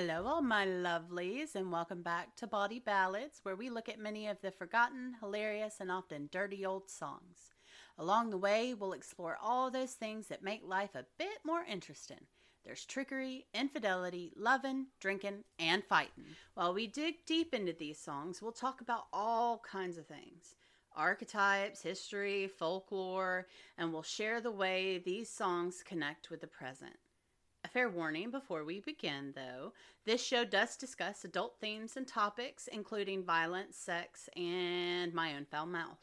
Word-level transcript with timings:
Hello, 0.00 0.26
all 0.26 0.40
my 0.40 0.64
lovelies, 0.64 1.54
and 1.54 1.70
welcome 1.70 2.00
back 2.00 2.34
to 2.36 2.46
Bawdy 2.46 2.78
Ballads, 2.78 3.40
where 3.42 3.54
we 3.54 3.68
look 3.68 3.86
at 3.86 3.98
many 3.98 4.28
of 4.28 4.40
the 4.40 4.50
forgotten, 4.50 5.16
hilarious, 5.20 5.74
and 5.78 5.92
often 5.92 6.30
dirty 6.32 6.64
old 6.64 6.88
songs. 6.88 7.52
Along 7.98 8.30
the 8.30 8.38
way, 8.38 8.72
we'll 8.72 8.94
explore 8.94 9.36
all 9.42 9.70
those 9.70 9.92
things 9.92 10.28
that 10.28 10.42
make 10.42 10.62
life 10.66 10.94
a 10.94 11.04
bit 11.18 11.40
more 11.44 11.66
interesting. 11.70 12.20
There's 12.64 12.86
trickery, 12.86 13.44
infidelity, 13.52 14.32
loving, 14.38 14.86
drinking, 15.00 15.44
and 15.58 15.84
fighting. 15.84 16.24
While 16.54 16.72
we 16.72 16.86
dig 16.86 17.16
deep 17.26 17.52
into 17.52 17.74
these 17.74 18.00
songs, 18.00 18.40
we'll 18.40 18.52
talk 18.52 18.80
about 18.80 19.04
all 19.12 19.58
kinds 19.70 19.98
of 19.98 20.06
things 20.06 20.56
archetypes, 20.96 21.82
history, 21.82 22.48
folklore, 22.48 23.48
and 23.76 23.92
we'll 23.92 24.02
share 24.02 24.40
the 24.40 24.50
way 24.50 24.96
these 24.96 25.28
songs 25.28 25.82
connect 25.82 26.30
with 26.30 26.40
the 26.40 26.46
present. 26.46 26.96
Fair 27.72 27.88
warning 27.88 28.32
before 28.32 28.64
we 28.64 28.80
begin, 28.80 29.32
though 29.36 29.72
this 30.04 30.20
show 30.20 30.44
does 30.44 30.76
discuss 30.76 31.24
adult 31.24 31.54
themes 31.60 31.96
and 31.96 32.04
topics, 32.04 32.66
including 32.66 33.22
violence, 33.22 33.76
sex, 33.76 34.28
and 34.36 35.14
my 35.14 35.36
own 35.36 35.44
foul 35.44 35.66
mouth. 35.66 36.00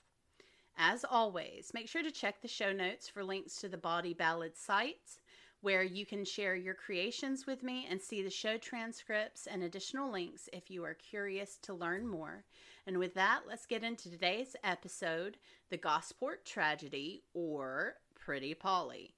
As 0.77 1.03
always, 1.03 1.71
make 1.73 1.89
sure 1.89 2.03
to 2.03 2.11
check 2.11 2.41
the 2.41 2.47
show 2.47 2.71
notes 2.71 3.09
for 3.09 3.21
links 3.21 3.57
to 3.57 3.67
the 3.67 3.77
Bawdy 3.77 4.13
Ballad 4.13 4.55
sites, 4.55 5.19
where 5.59 5.83
you 5.83 6.05
can 6.05 6.23
share 6.23 6.55
your 6.55 6.73
creations 6.73 7.45
with 7.45 7.63
me 7.63 7.85
and 7.89 8.01
see 8.01 8.21
the 8.21 8.29
show 8.29 8.57
transcripts 8.57 9.45
and 9.45 9.61
additional 9.61 10.09
links 10.09 10.47
if 10.53 10.71
you 10.71 10.85
are 10.85 10.93
curious 10.93 11.57
to 11.63 11.73
learn 11.73 12.07
more. 12.07 12.45
And 12.85 12.97
with 12.97 13.13
that, 13.15 13.41
let's 13.45 13.65
get 13.65 13.83
into 13.83 14.09
today's 14.09 14.55
episode 14.63 15.35
The 15.69 15.75
Gosport 15.77 16.45
Tragedy 16.45 17.23
or 17.33 17.95
Pretty 18.15 18.53
Polly. 18.53 19.15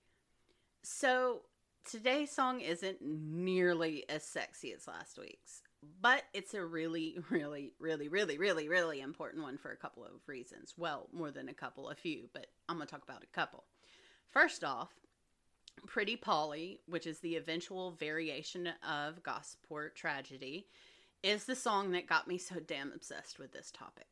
So, 0.82 1.42
today's 1.86 2.32
song 2.32 2.62
isn't 2.62 3.02
nearly 3.02 4.06
as 4.10 4.24
sexy 4.24 4.74
as 4.74 4.88
last 4.88 5.18
week's, 5.18 5.62
but 6.02 6.24
it's 6.34 6.54
a 6.54 6.64
really, 6.64 7.18
really, 7.30 7.74
really, 7.80 8.08
really, 8.08 8.38
really, 8.38 8.68
really 8.68 9.02
important 9.02 9.44
one 9.44 9.58
for 9.58 9.72
a 9.72 9.78
couple 9.78 10.04
of 10.04 10.12
reasons. 10.28 10.74
Well, 10.78 11.08
more 11.12 11.32
than 11.32 11.50
a 11.50 11.54
couple, 11.54 11.90
a 11.90 11.96
few, 11.96 12.30
but 12.34 12.48
I'm 12.68 12.78
going 12.78 12.88
to 12.88 12.92
talk 12.92 13.04
about 13.04 13.24
a 13.24 13.36
couple. 13.36 13.66
First 14.30 14.64
off, 14.64 14.90
Pretty 15.86 16.16
Polly, 16.16 16.80
which 16.88 17.08
is 17.08 17.20
the 17.20 17.36
eventual 17.36 17.92
variation 17.92 18.70
of 18.88 19.24
Gosport 19.24 19.96
Tragedy, 19.96 20.68
is 21.24 21.46
the 21.46 21.56
song 21.56 21.92
that 21.92 22.08
got 22.08 22.28
me 22.28 22.38
so 22.38 22.56
damn 22.60 22.92
obsessed 22.92 23.40
with 23.40 23.52
this 23.52 23.72
topic. 23.72 24.08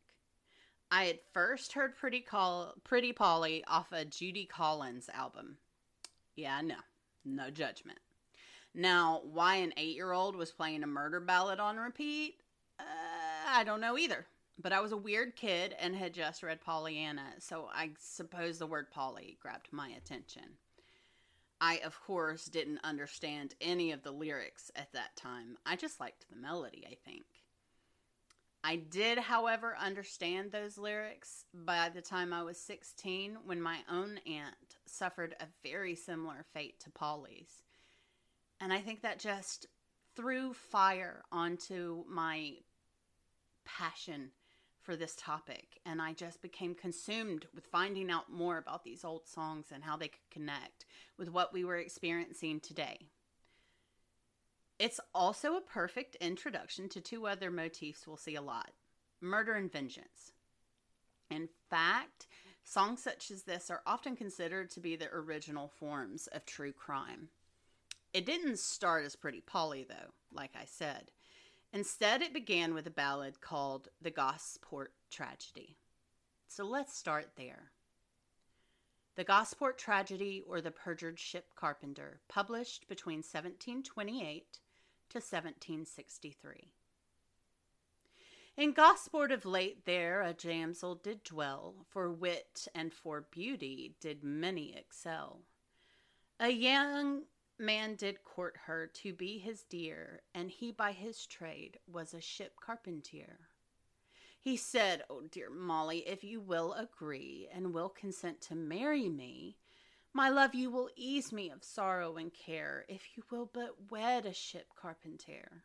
I 0.89 1.03
had 1.05 1.19
first 1.33 1.73
heard 1.73 1.97
Pretty, 1.97 2.21
Call- 2.21 2.73
Pretty 2.83 3.11
Polly 3.11 3.63
off 3.67 3.91
a 3.91 4.05
Judy 4.05 4.45
Collins 4.45 5.09
album. 5.13 5.57
Yeah, 6.35 6.61
no, 6.61 6.75
no 7.27 7.49
judgment. 7.49 7.99
Now, 8.73 9.21
why 9.23 9.55
an 9.55 9.73
eight 9.77 9.95
year 9.95 10.11
old 10.11 10.35
was 10.35 10.51
playing 10.51 10.83
a 10.83 10.87
murder 10.87 11.19
ballad 11.19 11.59
on 11.59 11.77
repeat, 11.77 12.35
uh, 12.79 12.83
I 13.47 13.63
don't 13.63 13.81
know 13.81 13.97
either. 13.97 14.25
But 14.59 14.73
I 14.73 14.81
was 14.81 14.91
a 14.91 14.97
weird 14.97 15.35
kid 15.35 15.75
and 15.79 15.95
had 15.95 16.13
just 16.13 16.41
read 16.41 16.61
Pollyanna, 16.61 17.33
so 17.39 17.69
I 17.71 17.91
suppose 17.99 18.57
the 18.57 18.65
word 18.65 18.89
Polly 18.89 19.37
grabbed 19.39 19.67
my 19.71 19.89
attention. 19.89 20.57
I, 21.61 21.77
of 21.79 21.99
course, 22.01 22.45
didn't 22.45 22.79
understand 22.83 23.55
any 23.61 23.91
of 23.91 24.03
the 24.03 24.11
lyrics 24.11 24.71
at 24.75 24.93
that 24.93 25.15
time. 25.15 25.57
I 25.65 25.75
just 25.75 25.99
liked 25.99 26.25
the 26.29 26.35
melody, 26.35 26.85
I 26.89 26.95
think. 27.07 27.25
I 28.63 28.75
did, 28.75 29.17
however, 29.17 29.75
understand 29.79 30.51
those 30.51 30.77
lyrics 30.77 31.45
by 31.53 31.89
the 31.89 32.01
time 32.01 32.33
I 32.33 32.43
was 32.43 32.59
16 32.59 33.37
when 33.45 33.61
my 33.61 33.79
own 33.89 34.19
aunt 34.27 34.66
suffered 34.89 35.35
a 35.39 35.47
very 35.67 35.95
similar 35.95 36.45
fate 36.53 36.79
to 36.81 36.89
Polly's. 36.89 37.63
And 38.59 38.73
I 38.73 38.79
think 38.79 39.01
that 39.01 39.19
just 39.19 39.67
threw 40.15 40.53
fire 40.53 41.23
onto 41.31 42.03
my 42.09 42.53
passion 43.65 44.31
for 44.81 44.95
this 44.95 45.15
topic. 45.15 45.79
And 45.85 46.01
I 46.01 46.13
just 46.13 46.41
became 46.41 46.73
consumed 46.73 47.45
with 47.53 47.67
finding 47.67 48.09
out 48.09 48.31
more 48.31 48.57
about 48.57 48.83
these 48.83 49.03
old 49.03 49.27
songs 49.27 49.67
and 49.71 49.83
how 49.83 49.97
they 49.97 50.07
could 50.07 50.29
connect 50.31 50.85
with 51.17 51.29
what 51.29 51.53
we 51.53 51.65
were 51.65 51.77
experiencing 51.77 52.61
today. 52.61 53.09
It's 54.79 54.99
also 55.13 55.55
a 55.55 55.61
perfect 55.61 56.15
introduction 56.15 56.87
to 56.89 57.01
two 57.01 57.27
other 57.27 57.49
motifs 57.51 58.07
we'll 58.07 58.17
see 58.17 58.35
a 58.35 58.41
lot 58.41 58.71
murder 59.19 59.53
and 59.53 59.71
vengeance. 59.71 60.31
In 61.31 61.49
fact, 61.69 62.27
songs 62.67 63.01
such 63.01 63.31
as 63.31 63.43
this 63.43 63.71
are 63.71 63.81
often 63.87 64.15
considered 64.15 64.69
to 64.69 64.81
be 64.81 64.97
the 64.97 65.09
original 65.13 65.69
forms 65.69 66.27
of 66.27 66.45
true 66.45 66.73
crime. 66.73 67.29
It 68.13 68.25
didn't 68.25 68.59
start 68.59 69.05
as 69.05 69.15
Pretty 69.15 69.39
Polly, 69.39 69.85
though, 69.87 70.11
like 70.33 70.51
I 70.53 70.65
said. 70.65 71.11
Instead, 71.71 72.21
it 72.21 72.33
began 72.33 72.73
with 72.73 72.85
a 72.85 72.91
ballad 72.91 73.39
called 73.39 73.87
The 74.01 74.11
Gosport 74.11 74.91
Tragedy. 75.09 75.77
So 76.49 76.65
let's 76.65 76.97
start 76.97 77.31
there. 77.37 77.71
The 79.15 79.23
Gosport 79.23 79.77
Tragedy 79.77 80.43
or 80.45 80.59
The 80.59 80.71
Perjured 80.71 81.19
Ship 81.19 81.45
Carpenter, 81.55 82.19
published 82.27 82.87
between 82.89 83.19
1728 83.19 84.59
to 85.09 85.17
1763. 85.17 86.71
In 88.57 88.71
Gosport 88.71 89.31
of 89.31 89.45
late 89.45 89.85
there 89.85 90.23
a 90.23 90.33
damsel 90.33 90.95
did 90.95 91.23
dwell, 91.23 91.85
for 91.87 92.11
wit 92.11 92.67
and 92.73 92.91
for 92.91 93.27
beauty 93.29 93.93
did 93.99 94.23
many 94.23 94.75
excel. 94.75 95.43
A 96.39 96.49
young 96.49 97.25
man 97.59 97.93
did 97.93 98.23
court 98.23 98.57
her 98.65 98.87
to 98.87 99.13
be 99.13 99.37
his 99.37 99.61
dear, 99.61 100.23
and 100.33 100.49
he 100.49 100.71
by 100.71 100.91
his 100.91 101.27
trade 101.27 101.77
was 101.85 102.15
a 102.15 102.19
ship 102.19 102.55
carpentier. 102.59 103.37
He 104.39 104.57
said, 104.57 105.03
Oh, 105.07 105.21
dear 105.21 105.51
Molly, 105.51 105.99
if 106.07 106.23
you 106.23 106.41
will 106.41 106.73
agree 106.73 107.47
and 107.53 107.75
will 107.75 107.89
consent 107.89 108.41
to 108.41 108.55
marry 108.55 109.07
me, 109.07 109.57
my 110.13 110.29
love, 110.29 110.55
you 110.55 110.71
will 110.71 110.89
ease 110.95 111.31
me 111.31 111.51
of 111.51 111.63
sorrow 111.63 112.15
and 112.15 112.33
care, 112.33 112.85
if 112.89 113.15
you 113.15 113.23
will 113.29 113.45
but 113.53 113.91
wed 113.91 114.25
a 114.25 114.33
ship 114.33 114.69
carpenter. 114.75 115.63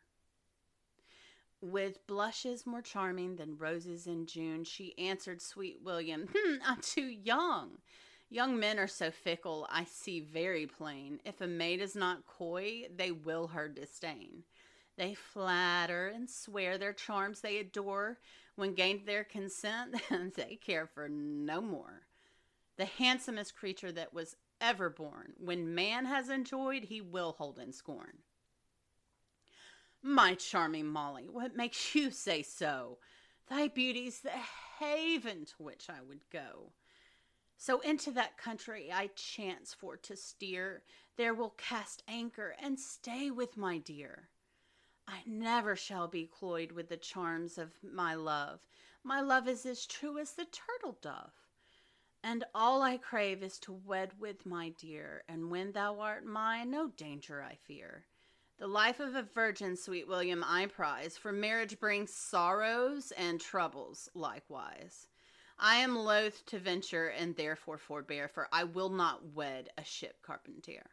With 1.63 2.05
blushes 2.07 2.65
more 2.65 2.81
charming 2.81 3.37
than 3.37 3.57
roses 3.57 4.05
in 4.05 4.25
June, 4.25 4.65
she 4.65 4.97
answered 4.97 5.41
sweet 5.41 5.79
William, 5.81 6.27
hm, 6.35 6.59
I'm 6.65 6.81
too 6.81 7.05
young. 7.05 7.77
Young 8.29 8.59
men 8.59 8.77
are 8.77 8.87
so 8.87 9.11
fickle, 9.11 9.65
I 9.69 9.85
see 9.85 10.19
very 10.19 10.67
plain. 10.67 11.21
If 11.23 11.39
a 11.39 11.47
maid 11.47 11.79
is 11.79 11.95
not 11.95 12.27
coy, 12.27 12.87
they 12.93 13.11
will 13.11 13.47
her 13.47 13.69
disdain. 13.69 14.43
They 14.97 15.13
flatter 15.13 16.09
and 16.09 16.29
swear 16.29 16.77
their 16.77 16.91
charms 16.91 17.39
they 17.39 17.59
adore. 17.59 18.17
When 18.57 18.73
gained 18.73 19.05
their 19.05 19.23
consent, 19.23 19.95
they 20.35 20.57
care 20.57 20.85
for 20.85 21.07
no 21.07 21.61
more. 21.61 22.01
The 22.75 22.85
handsomest 22.85 23.55
creature 23.55 23.93
that 23.93 24.13
was 24.13 24.35
ever 24.59 24.89
born, 24.89 25.31
when 25.39 25.73
man 25.73 26.07
has 26.07 26.27
enjoyed, 26.27 26.83
he 26.83 26.99
will 26.99 27.31
hold 27.37 27.57
in 27.57 27.71
scorn. 27.71 28.17
My 30.05 30.35
charming 30.35 30.87
Molly, 30.87 31.29
what 31.29 31.55
makes 31.55 31.95
you 31.95 32.11
say 32.11 32.41
so? 32.41 32.97
Thy 33.49 33.69
beauty's 33.69 34.19
the 34.19 34.31
haven 34.77 35.45
to 35.45 35.63
which 35.63 35.89
I 35.89 36.01
would 36.01 36.29
go. 36.29 36.73
So 37.55 37.79
into 37.79 38.11
that 38.11 38.37
country 38.37 38.91
I 38.91 39.11
chance 39.15 39.73
for 39.73 39.95
to 39.95 40.17
steer, 40.17 40.83
there 41.15 41.33
will 41.33 41.51
cast 41.51 42.03
anchor 42.05 42.53
and 42.61 42.77
stay 42.77 43.31
with 43.31 43.55
my 43.55 43.77
dear. 43.77 44.27
I 45.07 45.21
never 45.25 45.77
shall 45.77 46.09
be 46.09 46.27
cloyed 46.27 46.73
with 46.73 46.89
the 46.89 46.97
charms 46.97 47.57
of 47.57 47.71
my 47.81 48.13
love. 48.13 48.67
My 49.05 49.21
love 49.21 49.47
is 49.47 49.65
as 49.65 49.85
true 49.85 50.17
as 50.17 50.33
the 50.33 50.45
turtle 50.45 50.97
dove. 51.01 51.31
And 52.21 52.43
all 52.53 52.81
I 52.81 52.97
crave 52.97 53.41
is 53.41 53.57
to 53.59 53.71
wed 53.71 54.19
with 54.19 54.45
my 54.45 54.69
dear, 54.77 55.23
and 55.29 55.49
when 55.49 55.71
thou 55.71 56.01
art 56.01 56.25
mine, 56.25 56.71
no 56.71 56.89
danger 56.89 57.41
I 57.41 57.55
fear. 57.55 58.05
The 58.63 58.69
life 58.69 59.01
of 59.01 59.13
a 59.13 59.23
virgin, 59.23 59.75
sweet 59.75 60.07
William, 60.07 60.41
I 60.41 60.67
prize, 60.67 61.17
for 61.17 61.33
marriage 61.33 61.81
brings 61.81 62.13
sorrows 62.13 63.11
and 63.17 63.41
troubles 63.41 64.07
likewise. 64.13 65.09
I 65.59 65.75
am 65.75 65.97
loath 65.97 66.45
to 66.45 66.59
venture 66.59 67.09
and 67.09 67.35
therefore 67.35 67.77
forbear, 67.77 68.29
for 68.29 68.47
I 68.53 68.63
will 68.63 68.87
not 68.87 69.33
wed 69.33 69.67
a 69.77 69.83
ship 69.83 70.21
carpenter. 70.21 70.85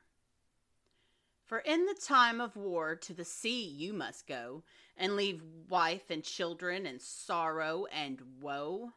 For 1.46 1.60
in 1.60 1.86
the 1.86 1.94
time 1.94 2.40
of 2.40 2.56
war 2.56 2.96
to 2.96 3.14
the 3.14 3.24
sea 3.24 3.64
you 3.64 3.92
must 3.92 4.26
go, 4.26 4.64
and 4.96 5.14
leave 5.14 5.40
wife 5.68 6.10
and 6.10 6.24
children 6.24 6.86
and 6.86 7.00
sorrow 7.00 7.86
and 7.92 8.20
woe. 8.40 8.94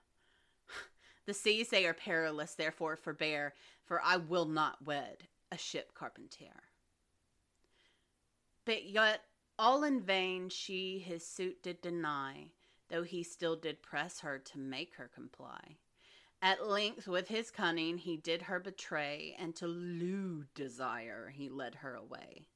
The 1.27 1.35
seas 1.35 1.69
they 1.69 1.85
are 1.85 1.93
perilous, 1.93 2.55
therefore 2.55 2.95
forbear, 2.95 3.53
for 3.85 4.01
I 4.01 4.17
will 4.17 4.45
not 4.45 4.83
wed 4.83 5.27
a 5.51 5.59
ship 5.59 5.93
carpenter. 5.93 6.72
But 8.65 8.85
yet 8.85 9.25
all 9.59 9.83
in 9.83 10.01
vain 10.01 10.49
she 10.49 10.99
his 10.99 11.27
suit 11.27 11.61
did 11.61 11.81
deny, 11.81 12.51
though 12.89 13.03
he 13.03 13.23
still 13.23 13.55
did 13.55 13.81
press 13.81 14.21
her 14.21 14.39
to 14.39 14.57
make 14.57 14.95
her 14.95 15.07
comply. 15.07 15.77
At 16.41 16.67
length 16.67 17.07
with 17.07 17.29
his 17.29 17.51
cunning 17.51 17.97
he 17.97 18.17
did 18.17 18.43
her 18.43 18.59
betray, 18.59 19.35
and 19.37 19.55
to 19.55 19.67
lewd 19.67 20.53
desire 20.53 21.29
he 21.29 21.49
led 21.49 21.75
her 21.75 21.95
away. 21.95 22.47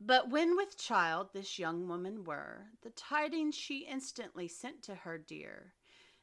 But 0.00 0.30
when 0.30 0.56
with 0.56 0.78
child 0.78 1.28
this 1.32 1.58
young 1.58 1.86
woman 1.86 2.24
were, 2.24 2.68
the 2.80 2.90
tidings 2.90 3.54
she 3.54 3.80
instantly 3.80 4.48
sent 4.48 4.82
to 4.84 4.94
her 4.94 5.18
dear. 5.18 5.74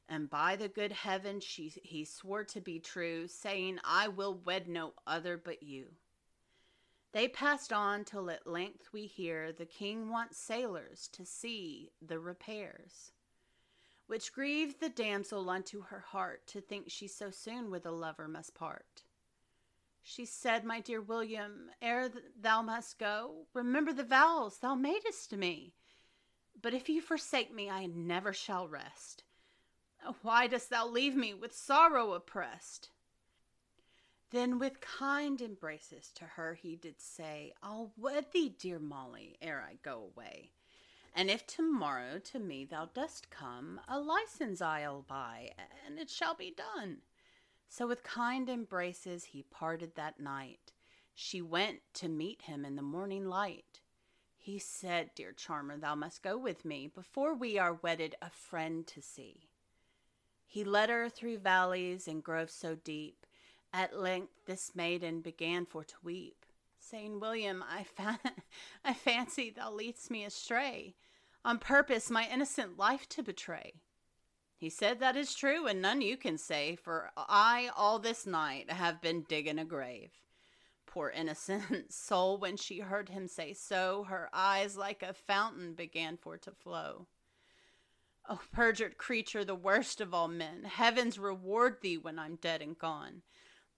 And 0.10 0.30
by 0.30 0.56
the 0.56 0.70
good 0.70 0.92
heaven 0.92 1.40
she 1.40 1.70
he 1.84 2.04
swore 2.06 2.44
to 2.46 2.62
be 2.62 2.80
true, 2.80 3.28
saying, 3.28 3.80
I 3.84 4.08
will 4.08 4.34
wed 4.34 4.68
no 4.68 4.94
other 5.06 5.38
but 5.38 5.62
you. 5.62 5.90
They 7.14 7.28
passed 7.28 7.72
on 7.72 8.04
till 8.04 8.30
at 8.30 8.46
length 8.46 8.92
we 8.92 9.06
hear 9.08 9.52
the 9.52 9.66
king 9.66 10.10
wants 10.10 10.38
sailors 10.38 11.08
to 11.14 11.26
see 11.26 11.92
the 12.02 12.20
repairs, 12.20 13.12
which 14.08 14.34
grieved 14.34 14.80
the 14.80 14.90
damsel 14.90 15.50
unto 15.50 15.82
her 15.82 16.00
heart 16.00 16.46
to 16.48 16.62
think 16.62 16.90
she 16.90 17.08
so 17.08 17.32
soon 17.32 17.72
with 17.72 17.86
a 17.86 17.92
lover 17.92 18.28
must 18.28 18.54
part. 18.54 19.04
She 20.02 20.26
said, 20.26 20.64
My 20.64 20.80
dear 20.80 21.02
William, 21.02 21.70
ere 21.82 22.10
thou 22.40 22.62
must 22.62 22.98
go, 22.98 23.48
remember 23.54 23.92
the 23.92 24.04
vows 24.04 24.60
thou 24.60 24.76
madest 24.76 25.30
to 25.32 25.38
me. 25.38 25.74
But 26.62 26.74
if 26.74 26.88
you 26.88 27.02
forsake 27.02 27.54
me, 27.54 27.70
I 27.70 27.88
never 27.88 28.32
shall 28.34 28.68
rest. 28.68 29.24
Why 30.22 30.48
dost 30.48 30.70
thou 30.70 30.88
leave 30.88 31.16
me 31.16 31.34
with 31.34 31.54
sorrow 31.56 32.14
oppressed? 32.14 32.90
Then 34.32 34.60
with 34.60 34.82
kind 34.82 35.42
embraces 35.42 36.12
to 36.16 36.26
her 36.26 36.56
he 36.56 36.76
did 36.76 37.00
say, 37.00 37.54
I'll 37.64 37.94
wed 37.96 38.32
thee, 38.34 38.50
dear 38.50 38.80
Molly, 38.80 39.38
ere 39.42 39.62
I 39.62 39.78
go 39.82 40.12
away. 40.16 40.52
And 41.16 41.30
if 41.30 41.48
tomorrow 41.48 42.20
to 42.20 42.40
me 42.40 42.66
thou 42.66 42.90
dost 42.94 43.30
come, 43.30 43.80
a 43.88 44.00
license 44.00 44.62
I'll 44.62 45.02
buy, 45.02 45.52
and 45.86 45.98
it 45.98 46.10
shall 46.10 46.36
be 46.36 46.52
done. 46.52 46.98
So 47.70 47.88
with 47.88 48.04
kind 48.04 48.50
embraces 48.50 49.26
he 49.26 49.44
parted 49.44 49.96
that 49.96 50.20
night. 50.20 50.74
She 51.14 51.42
went 51.42 51.80
to 51.96 52.08
meet 52.08 52.44
him 52.44 52.64
in 52.64 52.76
the 52.76 52.82
morning 52.82 53.28
light. 53.28 53.82
He 54.36 54.60
said, 54.60 55.10
Dear 55.16 55.34
charmer, 55.34 55.78
thou 55.78 55.96
must 55.96 56.22
go 56.22 56.38
with 56.38 56.64
me, 56.64 56.88
before 56.88 57.34
we 57.34 57.58
are 57.58 57.74
wedded, 57.74 58.16
a 58.22 58.30
friend 58.30 58.86
to 58.88 59.02
see. 59.02 59.50
He 60.46 60.64
led 60.64 60.90
her 60.90 61.10
through 61.10 61.40
valleys 61.40 62.08
and 62.08 62.24
groves 62.24 62.54
so 62.54 62.76
deep. 62.76 63.26
At 63.74 63.98
length 63.98 64.34
this 64.46 64.76
maiden 64.76 65.22
began 65.22 65.66
for 65.66 65.84
to 65.84 65.96
weep, 66.04 66.46
saying, 66.80 67.20
William, 67.20 67.64
I, 67.70 67.84
fa- 67.84 68.20
I 68.86 68.94
fancy 68.94 69.50
thou 69.50 69.72
leadst 69.72 70.10
me 70.10 70.24
astray, 70.24 70.96
on 71.44 71.60
purpose 71.60 72.10
my 72.10 72.28
innocent 72.32 72.78
life 72.78 73.08
to 73.10 73.24
betray. 73.24 73.74
He 74.56 74.70
said, 74.70 75.00
That 75.00 75.16
is 75.16 75.36
true, 75.36 75.68
and 75.68 75.82
none 75.82 76.02
you 76.02 76.18
can 76.18 76.38
say, 76.38 76.76
for 76.76 77.12
I 77.16 77.70
all 77.76 78.00
this 78.00 78.26
night 78.26 78.72
have 78.72 79.02
been 79.02 79.22
digging 79.22 79.60
a 79.60 79.66
grave. 79.66 80.12
Poor 80.88 81.10
innocent 81.10 81.94
soul, 81.94 82.40
when 82.40 82.58
she 82.58 82.80
heard 82.80 83.10
him 83.10 83.28
say 83.28 83.54
so, 83.54 84.06
her 84.06 84.30
eyes 84.34 84.76
like 84.76 85.04
a 85.04 85.14
fountain 85.14 85.74
began 85.74 86.18
for 86.18 86.38
to 86.38 86.52
flow. 86.52 87.06
O 88.28 88.40
perjured 88.52 88.98
creature, 88.98 89.46
the 89.46 89.56
worst 89.56 90.02
of 90.02 90.14
all 90.14 90.28
men, 90.28 90.64
heavens 90.64 91.20
reward 91.20 91.78
thee 91.82 91.98
when 91.98 92.18
I'm 92.18 92.36
dead 92.36 92.62
and 92.62 92.78
gone. 92.78 93.22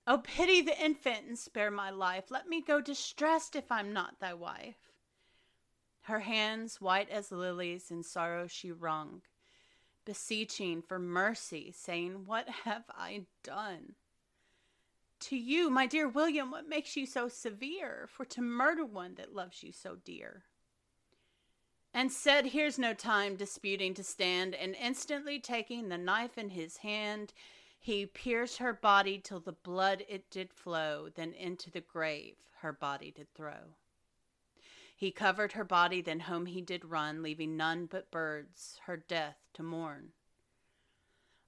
O 0.09 0.17
pity 0.17 0.61
the 0.61 0.77
infant 0.83 1.27
and 1.27 1.39
spare 1.39 1.71
my 1.71 1.91
life. 1.91 2.31
Let 2.31 2.49
me 2.49 2.61
go 2.61 2.81
distressed 2.81 3.55
if 3.55 3.71
I'm 3.71 3.93
not 3.93 4.19
thy 4.19 4.33
wife. 4.33 4.91
Her 6.01 6.21
hands, 6.21 6.81
white 6.81 7.09
as 7.09 7.31
lilies, 7.31 7.91
in 7.91 8.03
sorrow 8.03 8.47
she 8.47 8.71
wrung 8.71 9.21
beseeching 10.09 10.81
for 10.81 10.97
mercy, 10.97 11.71
saying, 11.71 12.23
What 12.25 12.49
have 12.63 12.85
I 12.89 13.25
done? 13.43 13.93
To 15.19 15.37
you, 15.37 15.69
my 15.69 15.85
dear 15.85 16.07
William, 16.07 16.49
what 16.49 16.67
makes 16.67 16.97
you 16.97 17.05
so 17.05 17.27
severe 17.27 18.09
for 18.11 18.25
to 18.25 18.41
murder 18.41 18.83
one 18.83 19.13
that 19.15 19.35
loves 19.35 19.61
you 19.61 19.71
so 19.71 19.97
dear? 20.03 20.45
And 21.93 22.11
said, 22.11 22.47
Here's 22.47 22.79
no 22.79 22.95
time 22.95 23.35
disputing 23.35 23.93
to 23.93 24.03
stand, 24.03 24.55
and 24.55 24.75
instantly 24.81 25.39
taking 25.39 25.89
the 25.89 25.97
knife 25.99 26.39
in 26.39 26.49
his 26.49 26.77
hand, 26.77 27.31
he 27.79 28.05
pierced 28.05 28.57
her 28.57 28.73
body 28.73 29.17
till 29.17 29.39
the 29.39 29.53
blood 29.53 30.03
it 30.07 30.29
did 30.29 30.53
flow, 30.53 31.09
then 31.15 31.33
into 31.33 31.71
the 31.71 31.81
grave 31.81 32.35
her 32.59 32.73
body 32.73 33.09
did 33.09 33.33
throw. 33.33 33.73
He 34.95 35.11
covered 35.11 35.53
her 35.53 35.63
body, 35.63 36.01
then 36.01 36.19
home 36.19 36.45
he 36.45 36.61
did 36.61 36.83
run, 36.83 37.23
leaving 37.23 37.55
none 37.55 37.85
but 37.85 38.11
birds 38.11 38.81
her 38.83 38.97
death 38.97 39.37
to 39.53 39.63
mourn. 39.63 40.11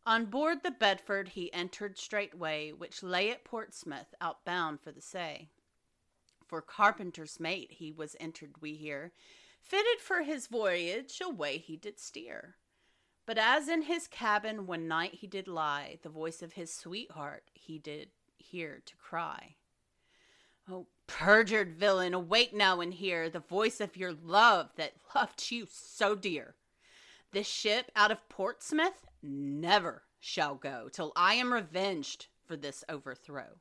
On 0.06 0.26
board 0.26 0.64
the 0.64 0.72
Bedford 0.72 1.30
he 1.30 1.54
entered 1.54 1.98
straightway, 1.98 2.72
which 2.72 3.04
lay 3.04 3.30
at 3.30 3.44
Portsmouth, 3.44 4.16
outbound 4.22 4.80
for 4.80 4.92
the 4.92 5.02
say. 5.02 5.50
For 6.48 6.62
carpenter's 6.62 7.40
mate 7.40 7.74
he 7.74 7.92
was 7.92 8.16
entered, 8.20 8.62
we 8.62 8.76
hear, 8.76 9.12
fitted 9.62 10.00
for 10.00 10.24
his 10.24 10.48
voyage, 10.48 11.20
away 11.22 11.58
he 11.58 11.76
did 11.76 12.00
steer. 12.00 12.56
But 13.26 13.38
as 13.38 13.68
in 13.68 13.84
his 13.84 14.08
cabin 14.08 14.66
one 14.66 14.88
night 14.88 15.16
he 15.16 15.28
did 15.28 15.48
lie, 15.48 16.00
the 16.02 16.10
voice 16.10 16.42
of 16.42 16.54
his 16.54 16.74
sweetheart 16.74 17.44
he 17.54 17.78
did 17.78 18.10
hear 18.38 18.82
to 18.86 18.96
cry. 18.98 19.56
Oh, 20.70 20.88
perjured 21.08 21.76
villain, 21.76 22.14
awake 22.14 22.54
now 22.54 22.82
and 22.82 22.94
hear 22.94 23.30
the 23.30 23.40
voice 23.40 23.80
of 23.80 23.98
your 23.98 24.14
love 24.14 24.72
that 24.76 24.94
loved 25.16 25.52
you 25.52 25.68
so 25.70 26.16
dear. 26.16 26.56
This 27.32 27.48
ship 27.48 27.92
out 27.96 28.12
of 28.12 28.28
Portsmouth 28.30 29.06
never 29.22 30.04
shall 30.20 30.56
go 30.56 30.90
till 30.90 31.14
I 31.16 31.36
am 31.36 31.54
revenged 31.54 32.28
for 32.46 32.56
this 32.56 32.84
overthrow. 32.90 33.60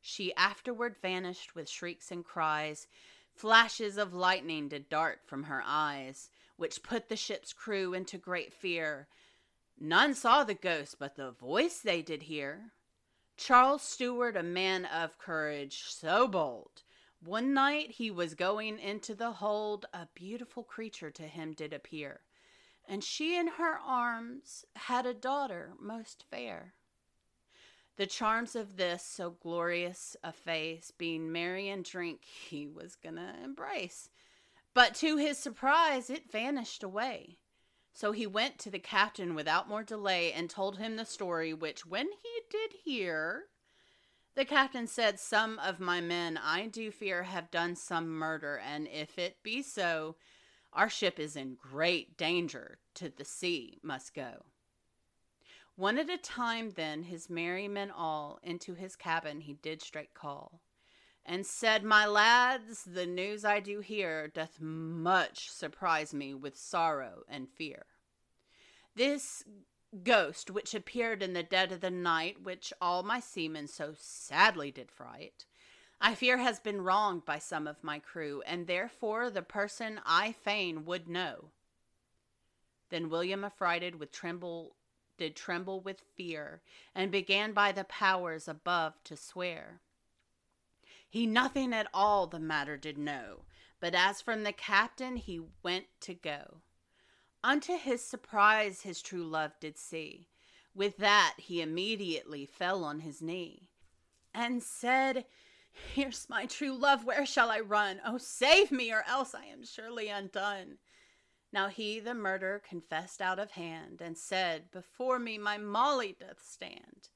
She 0.00 0.34
afterward 0.34 0.96
vanished 1.00 1.54
with 1.54 1.68
shrieks 1.68 2.10
and 2.10 2.24
cries. 2.24 2.86
Flashes 3.34 3.96
of 3.96 4.14
lightning 4.14 4.68
did 4.68 4.88
dart 4.88 5.20
from 5.26 5.44
her 5.44 5.62
eyes, 5.64 6.30
which 6.56 6.82
put 6.82 7.08
the 7.08 7.16
ship's 7.16 7.52
crew 7.52 7.94
into 7.94 8.18
great 8.18 8.52
fear. 8.52 9.08
None 9.78 10.14
saw 10.14 10.44
the 10.44 10.54
ghost, 10.54 10.96
but 10.98 11.16
the 11.16 11.30
voice 11.30 11.80
they 11.80 12.02
did 12.02 12.24
hear. 12.24 12.72
Charles 13.36 13.82
Stewart, 13.82 14.36
a 14.36 14.42
man 14.42 14.86
of 14.86 15.18
courage, 15.18 15.84
so 15.88 16.26
bold. 16.26 16.82
One 17.22 17.52
night 17.52 17.92
he 17.92 18.10
was 18.10 18.34
going 18.34 18.78
into 18.78 19.14
the 19.14 19.32
hold, 19.32 19.86
a 19.92 20.08
beautiful 20.14 20.62
creature 20.62 21.10
to 21.10 21.24
him 21.24 21.52
did 21.52 21.72
appear, 21.72 22.20
and 22.86 23.02
she 23.02 23.36
in 23.36 23.48
her 23.48 23.78
arms 23.78 24.64
had 24.76 25.06
a 25.06 25.14
daughter 25.14 25.72
most 25.80 26.24
fair. 26.30 26.74
The 27.96 28.06
charms 28.06 28.54
of 28.54 28.76
this 28.76 29.02
so 29.02 29.30
glorious 29.30 30.16
a 30.22 30.32
face, 30.32 30.92
being 30.96 31.32
merry 31.32 31.68
and 31.68 31.84
drink, 31.84 32.24
he 32.24 32.66
was 32.66 32.94
gonna 32.94 33.34
embrace. 33.42 34.10
But 34.76 34.94
to 34.96 35.16
his 35.16 35.38
surprise, 35.38 36.10
it 36.10 36.30
vanished 36.30 36.82
away. 36.82 37.38
So 37.94 38.12
he 38.12 38.26
went 38.26 38.58
to 38.58 38.70
the 38.70 38.78
captain 38.78 39.34
without 39.34 39.70
more 39.70 39.82
delay 39.82 40.34
and 40.34 40.50
told 40.50 40.76
him 40.76 40.96
the 40.96 41.06
story, 41.06 41.54
which 41.54 41.86
when 41.86 42.08
he 42.22 42.40
did 42.50 42.74
hear, 42.84 43.44
the 44.34 44.44
captain 44.44 44.86
said, 44.86 45.18
Some 45.18 45.58
of 45.60 45.80
my 45.80 46.02
men 46.02 46.36
I 46.36 46.66
do 46.66 46.90
fear 46.90 47.22
have 47.22 47.50
done 47.50 47.74
some 47.74 48.10
murder, 48.10 48.58
and 48.58 48.86
if 48.88 49.18
it 49.18 49.42
be 49.42 49.62
so, 49.62 50.16
our 50.74 50.90
ship 50.90 51.18
is 51.18 51.36
in 51.36 51.54
great 51.54 52.18
danger, 52.18 52.78
to 52.96 53.08
the 53.08 53.24
sea 53.24 53.78
must 53.82 54.12
go. 54.12 54.44
One 55.76 55.96
at 55.96 56.10
a 56.10 56.18
time, 56.18 56.72
then, 56.72 57.04
his 57.04 57.30
merry 57.30 57.66
men 57.66 57.90
all 57.90 58.38
into 58.42 58.74
his 58.74 58.94
cabin 58.94 59.40
he 59.40 59.54
did 59.54 59.80
straight 59.80 60.12
call, 60.12 60.60
and 61.26 61.44
said, 61.44 61.82
My 61.82 62.06
lads, 62.06 62.84
the 62.84 63.04
news 63.04 63.44
I 63.44 63.60
do 63.60 63.80
hear 63.80 64.28
doth 64.28 64.60
much 64.60 65.50
surprise 65.50 66.14
me 66.14 66.32
with 66.32 66.56
sorrow 66.56 67.24
and 67.28 67.48
fear. 67.50 67.84
This 68.94 69.44
ghost 70.04 70.50
which 70.50 70.74
appeared 70.74 71.22
in 71.22 71.32
the 71.32 71.42
dead 71.42 71.72
of 71.72 71.80
the 71.80 71.90
night, 71.90 72.42
which 72.42 72.72
all 72.80 73.02
my 73.02 73.20
seamen 73.20 73.66
so 73.66 73.94
sadly 73.98 74.70
did 74.70 74.90
fright, 74.90 75.44
I 76.00 76.14
fear 76.14 76.38
has 76.38 76.60
been 76.60 76.82
wronged 76.82 77.24
by 77.24 77.38
some 77.38 77.66
of 77.66 77.82
my 77.82 77.98
crew, 77.98 78.42
and 78.46 78.66
therefore 78.66 79.30
the 79.30 79.42
person 79.42 80.00
I 80.04 80.32
fain 80.32 80.84
would 80.84 81.08
know. 81.08 81.50
Then 82.90 83.08
William 83.08 83.44
affrighted 83.44 83.98
with 83.98 84.12
tremble 84.12 84.76
did 85.18 85.34
tremble 85.34 85.80
with 85.80 86.02
fear, 86.14 86.60
and 86.94 87.10
began 87.10 87.52
by 87.52 87.72
the 87.72 87.84
powers 87.84 88.46
above 88.46 89.02
to 89.04 89.16
swear. 89.16 89.80
He 91.16 91.26
nothing 91.26 91.72
at 91.72 91.88
all 91.94 92.26
the 92.26 92.38
matter 92.38 92.76
did 92.76 92.98
know, 92.98 93.46
but 93.80 93.94
as 93.94 94.20
from 94.20 94.42
the 94.42 94.52
captain 94.52 95.16
he 95.16 95.40
went 95.62 95.86
to 96.00 96.12
go. 96.12 96.60
Unto 97.42 97.78
his 97.78 98.04
surprise 98.06 98.82
his 98.82 99.00
true 99.00 99.24
love 99.24 99.58
did 99.58 99.78
see. 99.78 100.28
With 100.74 100.98
that 100.98 101.36
he 101.38 101.62
immediately 101.62 102.44
fell 102.44 102.84
on 102.84 103.00
his 103.00 103.22
knee, 103.22 103.70
and 104.34 104.62
said, 104.62 105.24
Here's 105.94 106.28
my 106.28 106.44
true 106.44 106.76
love, 106.76 107.06
where 107.06 107.24
shall 107.24 107.50
I 107.50 107.60
run? 107.60 107.98
Oh, 108.04 108.18
save 108.18 108.70
me, 108.70 108.92
or 108.92 109.02
else 109.08 109.34
I 109.34 109.46
am 109.46 109.64
surely 109.64 110.10
undone. 110.10 110.76
Now 111.50 111.68
he 111.68 111.98
the 111.98 112.12
murder 112.12 112.60
confessed 112.68 113.22
out 113.22 113.38
of 113.38 113.52
hand, 113.52 114.02
and 114.02 114.18
said, 114.18 114.70
Before 114.70 115.18
me 115.18 115.38
my 115.38 115.56
Molly 115.56 116.14
doth 116.20 116.44
stand. 116.46 117.08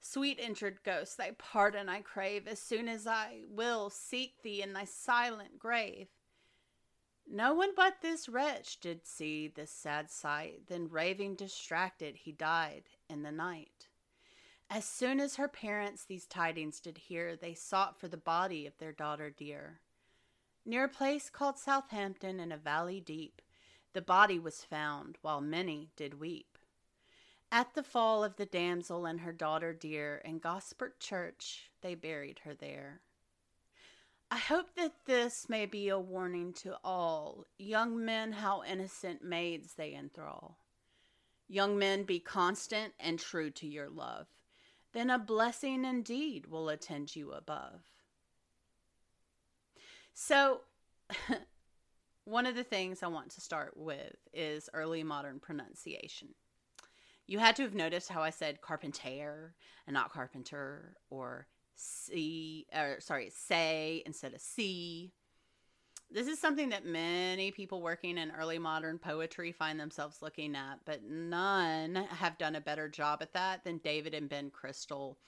Sweet 0.00 0.38
injured 0.38 0.82
ghost, 0.84 1.16
thy 1.16 1.32
pardon 1.32 1.88
I 1.88 2.02
crave, 2.02 2.46
as 2.46 2.60
soon 2.60 2.88
as 2.88 3.06
I 3.06 3.42
will 3.48 3.90
seek 3.90 4.42
thee 4.42 4.62
in 4.62 4.72
thy 4.72 4.84
silent 4.84 5.58
grave. 5.58 6.08
No 7.26 7.52
one 7.52 7.74
but 7.74 8.00
this 8.00 8.28
wretch 8.28 8.80
did 8.80 9.06
see 9.06 9.48
this 9.48 9.70
sad 9.70 10.10
sight, 10.10 10.68
then 10.68 10.88
raving 10.88 11.34
distracted 11.34 12.16
he 12.16 12.32
died 12.32 12.84
in 13.08 13.22
the 13.22 13.32
night. 13.32 13.88
As 14.70 14.84
soon 14.84 15.20
as 15.20 15.36
her 15.36 15.48
parents 15.48 16.04
these 16.04 16.26
tidings 16.26 16.80
did 16.80 16.98
hear, 16.98 17.36
they 17.36 17.54
sought 17.54 17.98
for 17.98 18.08
the 18.08 18.16
body 18.16 18.66
of 18.66 18.76
their 18.78 18.92
daughter 18.92 19.30
dear. 19.30 19.80
Near 20.64 20.84
a 20.84 20.88
place 20.88 21.30
called 21.30 21.58
Southampton 21.58 22.40
in 22.40 22.52
a 22.52 22.58
valley 22.58 23.00
deep, 23.00 23.40
the 23.94 24.02
body 24.02 24.38
was 24.38 24.64
found, 24.64 25.16
while 25.22 25.40
many 25.40 25.90
did 25.96 26.20
weep. 26.20 26.57
At 27.50 27.74
the 27.74 27.82
fall 27.82 28.22
of 28.22 28.36
the 28.36 28.46
damsel 28.46 29.06
and 29.06 29.20
her 29.20 29.32
daughter 29.32 29.72
dear, 29.72 30.20
in 30.24 30.38
Gosport 30.38 31.00
Church 31.00 31.70
they 31.80 31.94
buried 31.94 32.40
her 32.40 32.54
there. 32.54 33.00
I 34.30 34.36
hope 34.36 34.74
that 34.76 35.06
this 35.06 35.48
may 35.48 35.64
be 35.64 35.88
a 35.88 35.98
warning 35.98 36.52
to 36.54 36.76
all 36.84 37.46
young 37.58 38.04
men 38.04 38.32
how 38.32 38.62
innocent 38.62 39.24
maids 39.24 39.74
they 39.74 39.94
enthrall. 39.94 40.58
Young 41.48 41.78
men, 41.78 42.02
be 42.02 42.20
constant 42.20 42.92
and 43.00 43.18
true 43.18 43.50
to 43.52 43.66
your 43.66 43.88
love, 43.88 44.26
then 44.92 45.08
a 45.08 45.18
blessing 45.18 45.86
indeed 45.86 46.46
will 46.46 46.68
attend 46.68 47.16
you 47.16 47.32
above. 47.32 47.80
So, 50.12 50.60
one 52.24 52.44
of 52.44 52.54
the 52.54 52.64
things 52.64 53.02
I 53.02 53.06
want 53.06 53.30
to 53.30 53.40
start 53.40 53.74
with 53.74 54.16
is 54.34 54.68
early 54.74 55.02
modern 55.02 55.40
pronunciation. 55.40 56.34
You 57.28 57.38
had 57.38 57.54
to 57.56 57.62
have 57.62 57.74
noticed 57.74 58.08
how 58.08 58.22
I 58.22 58.30
said 58.30 58.62
carpenter 58.62 59.54
and 59.86 59.94
not 59.94 60.10
carpenter, 60.10 60.96
or 61.10 61.46
see, 61.76 62.66
or 62.74 62.96
sorry, 63.00 63.30
say 63.30 64.02
instead 64.06 64.32
of 64.34 64.40
see. 64.40 65.12
This 66.10 66.26
is 66.26 66.38
something 66.40 66.70
that 66.70 66.86
many 66.86 67.50
people 67.50 67.82
working 67.82 68.16
in 68.16 68.30
early 68.30 68.58
modern 68.58 68.98
poetry 68.98 69.52
find 69.52 69.78
themselves 69.78 70.22
looking 70.22 70.56
at, 70.56 70.80
but 70.86 71.04
none 71.04 71.96
have 71.96 72.38
done 72.38 72.56
a 72.56 72.62
better 72.62 72.88
job 72.88 73.18
at 73.20 73.34
that 73.34 73.62
than 73.62 73.76
David 73.76 74.14
and 74.14 74.26
Ben 74.26 74.48
Crystal. 74.48 75.18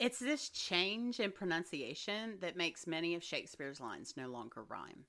It's 0.00 0.18
this 0.18 0.48
change 0.48 1.20
in 1.20 1.30
pronunciation 1.30 2.38
that 2.40 2.56
makes 2.56 2.88
many 2.88 3.14
of 3.14 3.22
Shakespeare's 3.22 3.80
lines 3.80 4.14
no 4.16 4.26
longer 4.26 4.64
rhyme. 4.64 5.04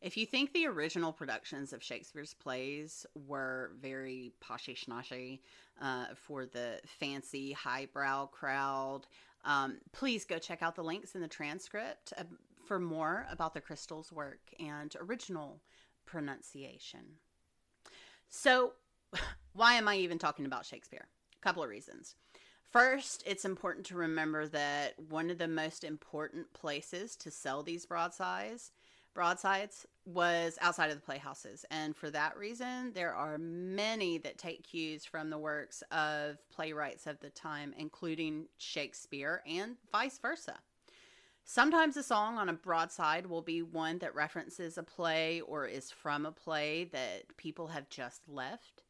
If 0.00 0.16
you 0.16 0.24
think 0.24 0.52
the 0.52 0.66
original 0.66 1.12
productions 1.12 1.74
of 1.74 1.82
Shakespeare's 1.82 2.32
plays 2.32 3.04
were 3.26 3.72
very 3.80 4.32
poshy 4.42 4.74
schnoshy 4.74 5.40
uh, 5.80 6.06
for 6.14 6.46
the 6.46 6.80
fancy 6.86 7.52
highbrow 7.52 8.26
crowd, 8.26 9.02
um, 9.44 9.78
please 9.92 10.24
go 10.24 10.38
check 10.38 10.62
out 10.62 10.74
the 10.74 10.84
links 10.84 11.14
in 11.14 11.20
the 11.20 11.28
transcript 11.28 12.14
uh, 12.16 12.22
for 12.66 12.78
more 12.78 13.26
about 13.30 13.52
the 13.52 13.60
Crystal's 13.60 14.10
work 14.10 14.40
and 14.58 14.96
original 15.00 15.60
pronunciation. 16.06 17.00
So, 18.28 18.72
why 19.52 19.74
am 19.74 19.86
I 19.86 19.96
even 19.96 20.18
talking 20.18 20.46
about 20.46 20.64
Shakespeare? 20.64 21.08
A 21.38 21.42
couple 21.42 21.62
of 21.62 21.68
reasons. 21.68 22.14
First, 22.70 23.22
it's 23.26 23.44
important 23.44 23.84
to 23.86 23.96
remember 23.96 24.46
that 24.48 24.94
one 25.10 25.28
of 25.28 25.38
the 25.38 25.48
most 25.48 25.84
important 25.84 26.52
places 26.54 27.16
to 27.16 27.30
sell 27.30 27.62
these 27.62 27.84
broadsides 27.84 28.70
broadsides 29.14 29.86
was 30.04 30.58
outside 30.60 30.90
of 30.90 30.96
the 30.96 31.04
playhouses. 31.04 31.64
And 31.70 31.96
for 31.96 32.10
that 32.10 32.36
reason, 32.36 32.92
there 32.94 33.14
are 33.14 33.38
many 33.38 34.18
that 34.18 34.38
take 34.38 34.64
cues 34.64 35.04
from 35.04 35.30
the 35.30 35.38
works 35.38 35.82
of 35.90 36.38
playwrights 36.50 37.06
of 37.06 37.20
the 37.20 37.30
time, 37.30 37.74
including 37.76 38.46
Shakespeare 38.58 39.42
and 39.46 39.76
vice 39.92 40.18
versa. 40.18 40.58
Sometimes 41.44 41.96
a 41.96 42.02
song 42.02 42.38
on 42.38 42.48
a 42.48 42.54
broadside 42.54 43.26
will 43.26 43.42
be 43.42 43.62
one 43.62 43.98
that 43.98 44.14
references 44.14 44.78
a 44.78 44.82
play 44.82 45.40
or 45.40 45.66
is 45.66 45.90
from 45.90 46.24
a 46.24 46.32
play 46.32 46.84
that 46.92 47.36
people 47.36 47.68
have 47.68 47.88
just 47.88 48.28
left. 48.28 48.82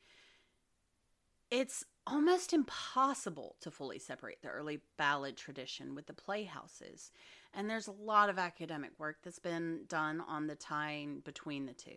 It's 1.50 1.84
almost 2.06 2.52
impossible 2.52 3.56
to 3.60 3.70
fully 3.70 3.98
separate 3.98 4.42
the 4.42 4.48
early 4.48 4.80
ballad 4.98 5.36
tradition 5.36 5.94
with 5.94 6.06
the 6.06 6.12
playhouses 6.12 7.10
and 7.54 7.68
there's 7.68 7.88
a 7.88 7.92
lot 7.92 8.30
of 8.30 8.38
academic 8.38 8.90
work 8.98 9.18
that's 9.22 9.38
been 9.38 9.80
done 9.88 10.22
on 10.26 10.46
the 10.46 10.54
tying 10.54 11.20
between 11.20 11.66
the 11.66 11.72
two. 11.72 11.96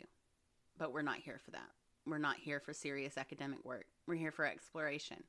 But 0.77 0.93
we're 0.93 1.01
not 1.01 1.17
here 1.17 1.39
for 1.43 1.51
that. 1.51 1.69
We're 2.05 2.17
not 2.17 2.37
here 2.37 2.59
for 2.59 2.73
serious 2.73 3.17
academic 3.17 3.63
work. 3.63 3.85
We're 4.07 4.15
here 4.15 4.31
for 4.31 4.45
exploration. 4.45 5.23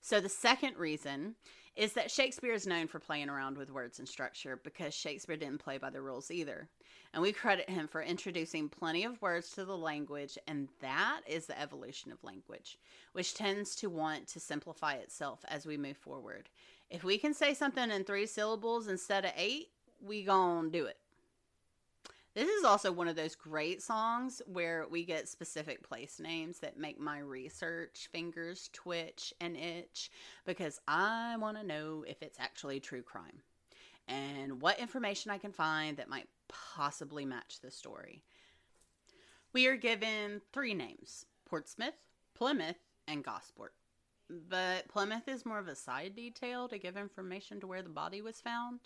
So, 0.00 0.20
the 0.20 0.28
second 0.28 0.76
reason 0.76 1.36
is 1.76 1.94
that 1.94 2.10
Shakespeare 2.10 2.52
is 2.52 2.66
known 2.66 2.86
for 2.86 3.00
playing 3.00 3.28
around 3.28 3.56
with 3.56 3.70
words 3.70 3.98
and 3.98 4.08
structure 4.08 4.60
because 4.62 4.94
Shakespeare 4.94 5.36
didn't 5.36 5.58
play 5.58 5.78
by 5.78 5.90
the 5.90 6.00
rules 6.00 6.30
either. 6.30 6.68
And 7.12 7.22
we 7.22 7.32
credit 7.32 7.68
him 7.68 7.88
for 7.88 8.02
introducing 8.02 8.68
plenty 8.68 9.04
of 9.04 9.20
words 9.22 9.50
to 9.52 9.64
the 9.64 9.76
language, 9.76 10.36
and 10.46 10.68
that 10.80 11.22
is 11.26 11.46
the 11.46 11.60
evolution 11.60 12.12
of 12.12 12.22
language, 12.22 12.78
which 13.12 13.34
tends 13.34 13.74
to 13.76 13.88
want 13.88 14.28
to 14.28 14.40
simplify 14.40 14.94
itself 14.94 15.44
as 15.48 15.66
we 15.66 15.76
move 15.76 15.96
forward. 15.96 16.48
If 16.94 17.02
we 17.02 17.18
can 17.18 17.34
say 17.34 17.54
something 17.54 17.90
in 17.90 18.04
three 18.04 18.24
syllables 18.24 18.86
instead 18.86 19.24
of 19.24 19.32
eight, 19.36 19.70
we 20.00 20.22
gonna 20.22 20.70
do 20.70 20.86
it. 20.86 20.96
This 22.34 22.48
is 22.48 22.62
also 22.62 22.92
one 22.92 23.08
of 23.08 23.16
those 23.16 23.34
great 23.34 23.82
songs 23.82 24.40
where 24.46 24.86
we 24.88 25.04
get 25.04 25.28
specific 25.28 25.82
place 25.82 26.20
names 26.20 26.60
that 26.60 26.78
make 26.78 27.00
my 27.00 27.18
research 27.18 28.08
fingers 28.12 28.70
twitch 28.72 29.34
and 29.40 29.56
itch 29.56 30.12
because 30.46 30.80
I 30.86 31.36
want 31.36 31.56
to 31.56 31.66
know 31.66 32.04
if 32.06 32.22
it's 32.22 32.38
actually 32.38 32.78
true 32.78 33.02
crime 33.02 33.42
and 34.06 34.62
what 34.62 34.78
information 34.78 35.32
I 35.32 35.38
can 35.38 35.52
find 35.52 35.96
that 35.96 36.08
might 36.08 36.28
possibly 36.46 37.24
match 37.24 37.58
the 37.60 37.72
story. 37.72 38.22
We 39.52 39.66
are 39.66 39.76
given 39.76 40.42
three 40.52 40.74
names 40.74 41.26
Portsmouth, 41.44 42.06
Plymouth, 42.34 42.78
and 43.08 43.24
Gosport 43.24 43.74
but 44.48 44.88
Plymouth 44.88 45.28
is 45.28 45.46
more 45.46 45.58
of 45.58 45.68
a 45.68 45.74
side 45.74 46.14
detail 46.14 46.68
to 46.68 46.78
give 46.78 46.96
information 46.96 47.60
to 47.60 47.66
where 47.66 47.82
the 47.82 47.88
body 47.88 48.20
was 48.20 48.40
found. 48.40 48.80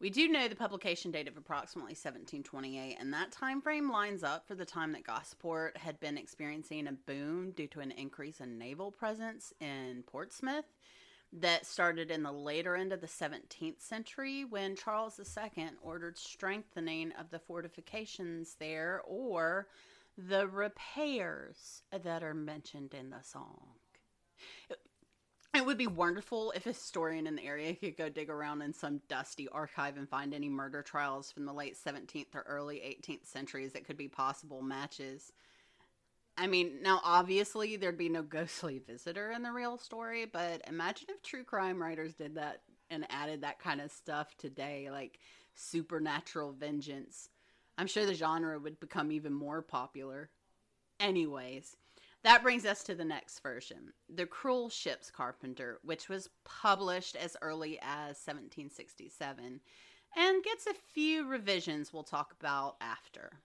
We 0.00 0.10
do 0.10 0.28
know 0.28 0.48
the 0.48 0.56
publication 0.56 1.12
date 1.12 1.28
of 1.28 1.36
approximately 1.36 1.92
1728, 1.92 2.96
and 2.98 3.12
that 3.14 3.32
time 3.32 3.62
frame 3.62 3.90
lines 3.90 4.22
up 4.22 4.46
for 4.46 4.54
the 4.54 4.64
time 4.64 4.92
that 4.92 5.06
Gosport 5.06 5.76
had 5.76 6.00
been 6.00 6.18
experiencing 6.18 6.86
a 6.86 6.92
boom 6.92 7.52
due 7.52 7.68
to 7.68 7.80
an 7.80 7.92
increase 7.92 8.40
in 8.40 8.58
naval 8.58 8.90
presence 8.90 9.52
in 9.60 10.02
Portsmouth 10.06 10.66
that 11.32 11.66
started 11.66 12.10
in 12.10 12.22
the 12.22 12.32
later 12.32 12.76
end 12.76 12.92
of 12.92 13.00
the 13.00 13.06
17th 13.06 13.80
century 13.80 14.44
when 14.44 14.76
Charles 14.76 15.18
II 15.18 15.70
ordered 15.82 16.18
strengthening 16.18 17.12
of 17.12 17.30
the 17.30 17.38
fortifications 17.38 18.56
there 18.60 19.00
or 19.06 19.68
the 20.16 20.46
repairs 20.46 21.82
that 21.90 22.22
are 22.22 22.34
mentioned 22.34 22.94
in 22.94 23.10
the 23.10 23.22
song. 23.22 23.70
It 25.64 25.66
would 25.66 25.78
be 25.78 25.86
wonderful 25.86 26.50
if 26.50 26.66
a 26.66 26.74
historian 26.74 27.26
in 27.26 27.36
the 27.36 27.46
area 27.46 27.74
could 27.74 27.96
go 27.96 28.10
dig 28.10 28.28
around 28.28 28.60
in 28.60 28.74
some 28.74 29.00
dusty 29.08 29.48
archive 29.48 29.96
and 29.96 30.06
find 30.06 30.34
any 30.34 30.50
murder 30.50 30.82
trials 30.82 31.32
from 31.32 31.46
the 31.46 31.54
late 31.54 31.74
17th 31.82 32.34
or 32.34 32.42
early 32.42 32.76
18th 32.80 33.24
centuries 33.24 33.72
that 33.72 33.86
could 33.86 33.96
be 33.96 34.06
possible 34.06 34.60
matches. 34.60 35.32
I 36.36 36.48
mean, 36.48 36.82
now 36.82 37.00
obviously 37.02 37.76
there'd 37.76 37.96
be 37.96 38.10
no 38.10 38.22
ghostly 38.28 38.78
visitor 38.78 39.30
in 39.30 39.42
the 39.42 39.52
real 39.52 39.78
story, 39.78 40.26
but 40.26 40.60
imagine 40.68 41.06
if 41.08 41.22
true 41.22 41.44
crime 41.44 41.80
writers 41.80 42.12
did 42.12 42.34
that 42.34 42.60
and 42.90 43.06
added 43.08 43.40
that 43.40 43.58
kind 43.58 43.80
of 43.80 43.90
stuff 43.90 44.36
today, 44.36 44.90
like 44.90 45.18
supernatural 45.54 46.52
vengeance. 46.52 47.30
I'm 47.78 47.86
sure 47.86 48.04
the 48.04 48.12
genre 48.12 48.58
would 48.58 48.80
become 48.80 49.10
even 49.10 49.32
more 49.32 49.62
popular. 49.62 50.28
Anyways, 51.00 51.74
that 52.24 52.42
brings 52.42 52.64
us 52.64 52.82
to 52.84 52.94
the 52.94 53.04
next 53.04 53.40
version, 53.40 53.92
The 54.12 54.26
Cruel 54.26 54.70
Ship's 54.70 55.10
Carpenter, 55.10 55.78
which 55.84 56.08
was 56.08 56.30
published 56.44 57.16
as 57.16 57.36
early 57.40 57.78
as 57.80 58.16
1767 58.16 59.60
and 60.16 60.44
gets 60.44 60.66
a 60.66 60.74
few 60.92 61.26
revisions 61.26 61.92
we'll 61.92 62.02
talk 62.02 62.34
about 62.40 62.76
after. 62.80 63.40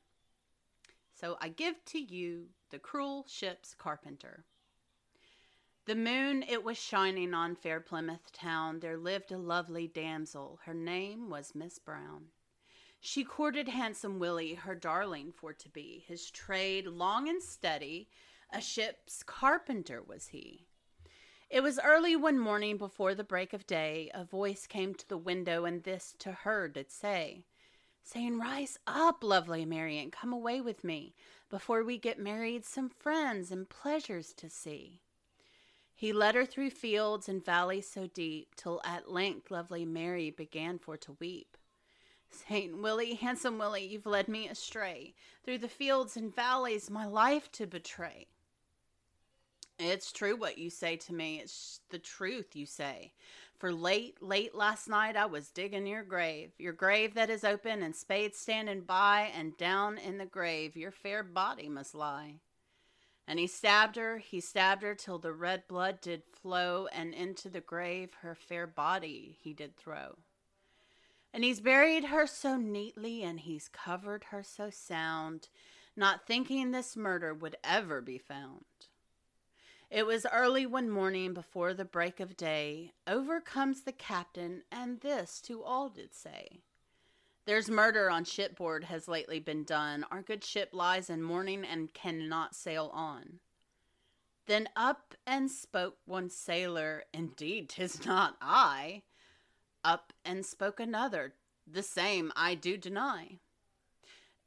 So 1.14 1.38
I 1.42 1.50
give 1.50 1.84
to 1.88 2.00
you 2.00 2.46
The 2.70 2.80
Cruel 2.80 3.26
Ship's 3.28 3.76
Carpenter. 3.76 4.46
The 5.86 5.96
moon 5.96 6.44
it 6.48 6.64
was 6.64 6.78
shining 6.78 7.34
on 7.34 7.56
fair 7.56 7.80
Plymouth 7.80 8.32
town. 8.32 8.80
There 8.80 8.98
lived 8.98 9.32
a 9.32 9.38
lovely 9.38 9.88
damsel. 9.88 10.60
Her 10.66 10.74
name 10.74 11.30
was 11.30 11.56
Miss 11.56 11.80
Brown. 11.80 12.26
She 13.02 13.24
courted 13.24 13.68
handsome 13.68 14.20
Willie, 14.20 14.54
her 14.54 14.76
darling 14.76 15.32
for 15.32 15.52
to 15.54 15.70
be. 15.70 16.04
His 16.08 16.30
trade 16.30 16.86
long 16.86 17.28
and 17.28 17.42
steady, 17.42 18.08
a 18.52 18.62
ship's 18.62 19.24
carpenter 19.24 20.02
was 20.02 20.28
he. 20.28 20.66
It 21.50 21.62
was 21.62 21.80
early 21.84 22.16
one 22.16 22.38
morning 22.38 22.78
before 22.78 23.16
the 23.16 23.24
break 23.24 23.54
of 23.54 23.66
day, 23.66 24.12
a 24.14 24.24
voice 24.24 24.68
came 24.68 24.94
to 24.96 25.08
the 25.08 25.18
window, 25.18 25.66
and 25.66 25.84
this 25.84 26.14
to 26.20 26.32
her 26.32 26.68
did 26.68 26.92
say, 26.92 27.44
saying, 28.04 28.40
Rise 28.40 28.78
up, 28.86 29.24
lovely 29.24 29.66
Marian, 29.66 30.12
come 30.12 30.32
away 30.32 30.62
with 30.62 30.84
me, 30.84 31.16
before 31.50 31.84
we 31.84 31.98
get 31.98 32.20
married, 32.20 32.66
some 32.66 32.90
friends 32.90 33.52
and 33.52 33.68
pleasures 33.68 34.34
to 34.34 34.50
see. 34.50 35.02
He 35.96 36.14
led 36.14 36.36
her 36.36 36.46
through 36.46 36.70
fields 36.70 37.28
and 37.28 37.44
valleys 37.44 37.90
so 37.90 38.08
deep, 38.08 38.56
till 38.56 38.80
at 38.86 39.12
length 39.12 39.52
lovely 39.52 39.86
Mary 39.86 40.30
began 40.30 40.78
for 40.78 40.98
to 40.98 41.18
weep. 41.20 41.58
Saint 42.30 42.78
Willie, 42.78 43.16
handsome 43.16 43.58
Willie, 43.58 43.86
you've 43.86 44.06
led 44.06 44.28
me 44.28 44.48
astray, 44.48 45.16
through 45.44 45.58
the 45.58 45.68
fields 45.68 46.16
and 46.16 46.34
valleys 46.34 46.90
my 46.92 47.06
life 47.06 47.52
to 47.54 47.66
betray. 47.66 48.28
It's 49.80 50.12
true 50.12 50.36
what 50.36 50.58
you 50.58 50.70
say 50.70 50.98
to 50.98 51.14
me, 51.14 51.40
it's 51.40 51.80
the 51.90 52.00
truth 52.00 52.54
you 52.54 52.66
say. 52.66 53.14
For 53.58 53.72
late, 53.72 54.22
late 54.22 54.54
last 54.54 54.90
night 54.90 55.16
I 55.16 55.26
was 55.26 55.52
digging 55.52 55.88
your 55.88 56.04
grave, 56.04 56.52
your 56.58 56.74
grave 56.74 57.14
that 57.14 57.30
is 57.30 57.46
open 57.46 57.82
and 57.82 57.96
spades 57.96 58.38
standing 58.38 58.82
by, 58.82 59.32
and 59.34 59.56
down 59.56 59.98
in 59.98 60.18
the 60.18 60.26
grave 60.26 60.76
your 60.76 60.92
fair 60.92 61.24
body 61.24 61.70
must 61.70 61.96
lie. 61.96 62.36
And 63.26 63.40
he 63.40 63.48
stabbed 63.48 63.96
her, 63.96 64.18
he 64.18 64.42
stabbed 64.42 64.84
her 64.84 64.96
till 64.96 65.18
the 65.18 65.32
red 65.32 65.66
blood 65.70 66.02
did 66.02 66.24
flow, 66.42 66.88
and 66.92 67.14
into 67.14 67.48
the 67.48 67.62
grave 67.62 68.10
her 68.22 68.36
fair 68.36 68.68
body 68.68 69.38
he 69.42 69.54
did 69.54 69.78
throw. 69.78 70.18
And 71.34 71.44
he's 71.44 71.62
buried 71.62 72.06
her 72.06 72.28
so 72.28 72.58
neatly, 72.58 73.24
and 73.24 73.40
he's 73.40 73.70
covered 73.70 74.26
her 74.26 74.44
so 74.44 74.70
sound, 74.70 75.48
not 75.96 76.28
thinking 76.28 76.72
this 76.72 76.98
murder 76.98 77.34
would 77.34 77.56
ever 77.64 78.02
be 78.02 78.18
found. 78.18 78.66
It 79.90 80.06
was 80.06 80.28
early 80.32 80.68
one 80.68 80.88
morning 80.90 81.34
before 81.34 81.74
the 81.74 81.84
break 81.84 82.20
of 82.20 82.38
day, 82.38 82.92
over 83.08 83.42
comes 83.42 83.82
the 83.82 83.92
captain, 83.92 84.62
and 84.72 85.02
this 85.02 85.42
to 85.42 85.64
all 85.64 85.90
did 85.90 86.14
say. 86.14 86.62
There's 87.46 87.72
murder 87.72 88.12
on 88.12 88.26
shipboard 88.26 88.84
has 88.84 89.08
lately 89.08 89.40
been 89.40 89.64
done. 89.64 90.06
Our 90.12 90.22
good 90.22 90.44
ship 90.44 90.70
lies 90.74 91.10
in 91.10 91.24
mourning 91.24 91.66
and 91.66 91.92
cannot 91.92 92.54
sail 92.54 92.92
on. 92.94 93.40
Then 94.46 94.70
up 94.76 95.16
and 95.26 95.50
spoke 95.50 95.98
one 96.06 96.30
sailor, 96.30 97.06
Indeed, 97.12 97.70
'tis 97.70 98.06
not 98.06 98.38
I. 98.40 99.02
Up 99.84 100.14
and 100.24 100.46
spoke 100.46 100.80
another, 100.80 101.34
The 101.66 101.82
same 101.84 102.32
I 102.36 102.54
do 102.54 102.78
deny. 102.78 103.40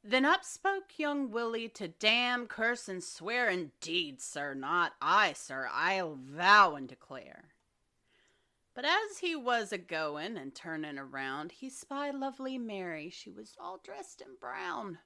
Then 0.03 0.25
up 0.25 0.43
spoke 0.43 0.99
young 0.99 1.31
Willie 1.31 1.69
to 1.69 1.87
damn, 1.87 2.45
curse, 2.45 2.89
and 2.89 3.01
swear, 3.01 3.49
Indeed, 3.49 4.21
sir, 4.21 4.53
not 4.53 4.95
I, 5.01 5.31
sir, 5.31 5.69
I'll 5.71 6.15
vow 6.15 6.75
and 6.75 6.89
declare. 6.89 7.53
But 8.73 8.83
as 8.83 9.19
he 9.19 9.35
was 9.35 9.71
a 9.71 9.77
goin' 9.77 10.35
and 10.35 10.53
turnin' 10.53 10.99
around, 10.99 11.53
he 11.53 11.69
spied 11.69 12.15
lovely 12.15 12.57
Mary. 12.57 13.09
She 13.09 13.29
was 13.29 13.55
all 13.57 13.79
dressed 13.83 14.19
in 14.19 14.35
brown. 14.41 14.97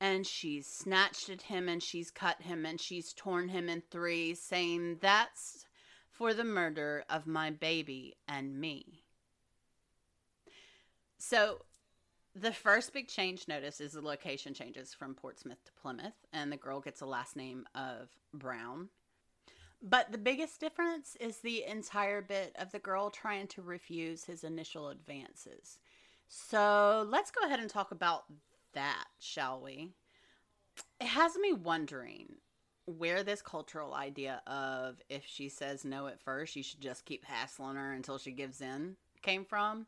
And 0.00 0.26
she's 0.26 0.66
snatched 0.66 1.28
at 1.28 1.42
him 1.42 1.68
and 1.68 1.82
she's 1.82 2.10
cut 2.10 2.42
him 2.42 2.66
and 2.66 2.80
she's 2.80 3.12
torn 3.12 3.48
him 3.48 3.68
in 3.68 3.82
three, 3.90 4.34
saying, 4.34 4.98
That's 5.00 5.66
for 6.10 6.34
the 6.34 6.44
murder 6.44 7.04
of 7.08 7.26
my 7.26 7.50
baby 7.50 8.16
and 8.26 8.58
me. 8.58 9.04
So 11.18 11.62
the 12.38 12.52
first 12.52 12.92
big 12.92 13.08
change 13.08 13.48
notice 13.48 13.80
is 13.80 13.92
the 13.92 14.00
location 14.00 14.52
changes 14.52 14.92
from 14.92 15.14
Portsmouth 15.14 15.64
to 15.64 15.72
Plymouth, 15.72 16.26
and 16.32 16.52
the 16.52 16.56
girl 16.56 16.80
gets 16.80 17.00
a 17.00 17.06
last 17.06 17.36
name 17.36 17.66
of 17.74 18.10
Brown. 18.34 18.88
But 19.82 20.12
the 20.12 20.18
biggest 20.18 20.60
difference 20.60 21.16
is 21.20 21.38
the 21.38 21.64
entire 21.64 22.20
bit 22.20 22.54
of 22.58 22.72
the 22.72 22.78
girl 22.78 23.10
trying 23.10 23.46
to 23.48 23.62
refuse 23.62 24.24
his 24.24 24.44
initial 24.44 24.88
advances. 24.88 25.78
So 26.28 27.06
let's 27.08 27.30
go 27.30 27.46
ahead 27.46 27.60
and 27.60 27.70
talk 27.70 27.90
about 27.90 28.24
that, 28.72 29.04
shall 29.18 29.60
we? 29.60 29.92
It 31.00 31.06
has 31.06 31.36
me 31.36 31.52
wondering 31.52 32.34
where 32.86 33.22
this 33.22 33.42
cultural 33.42 33.94
idea 33.94 34.42
of 34.46 35.00
if 35.08 35.24
she 35.26 35.48
says 35.48 35.84
no 35.84 36.06
at 36.06 36.20
first, 36.20 36.56
you 36.56 36.62
should 36.62 36.80
just 36.80 37.04
keep 37.04 37.24
hassling 37.24 37.76
her 37.76 37.92
until 37.92 38.18
she 38.18 38.32
gives 38.32 38.60
in 38.60 38.96
came 39.22 39.44
from 39.44 39.86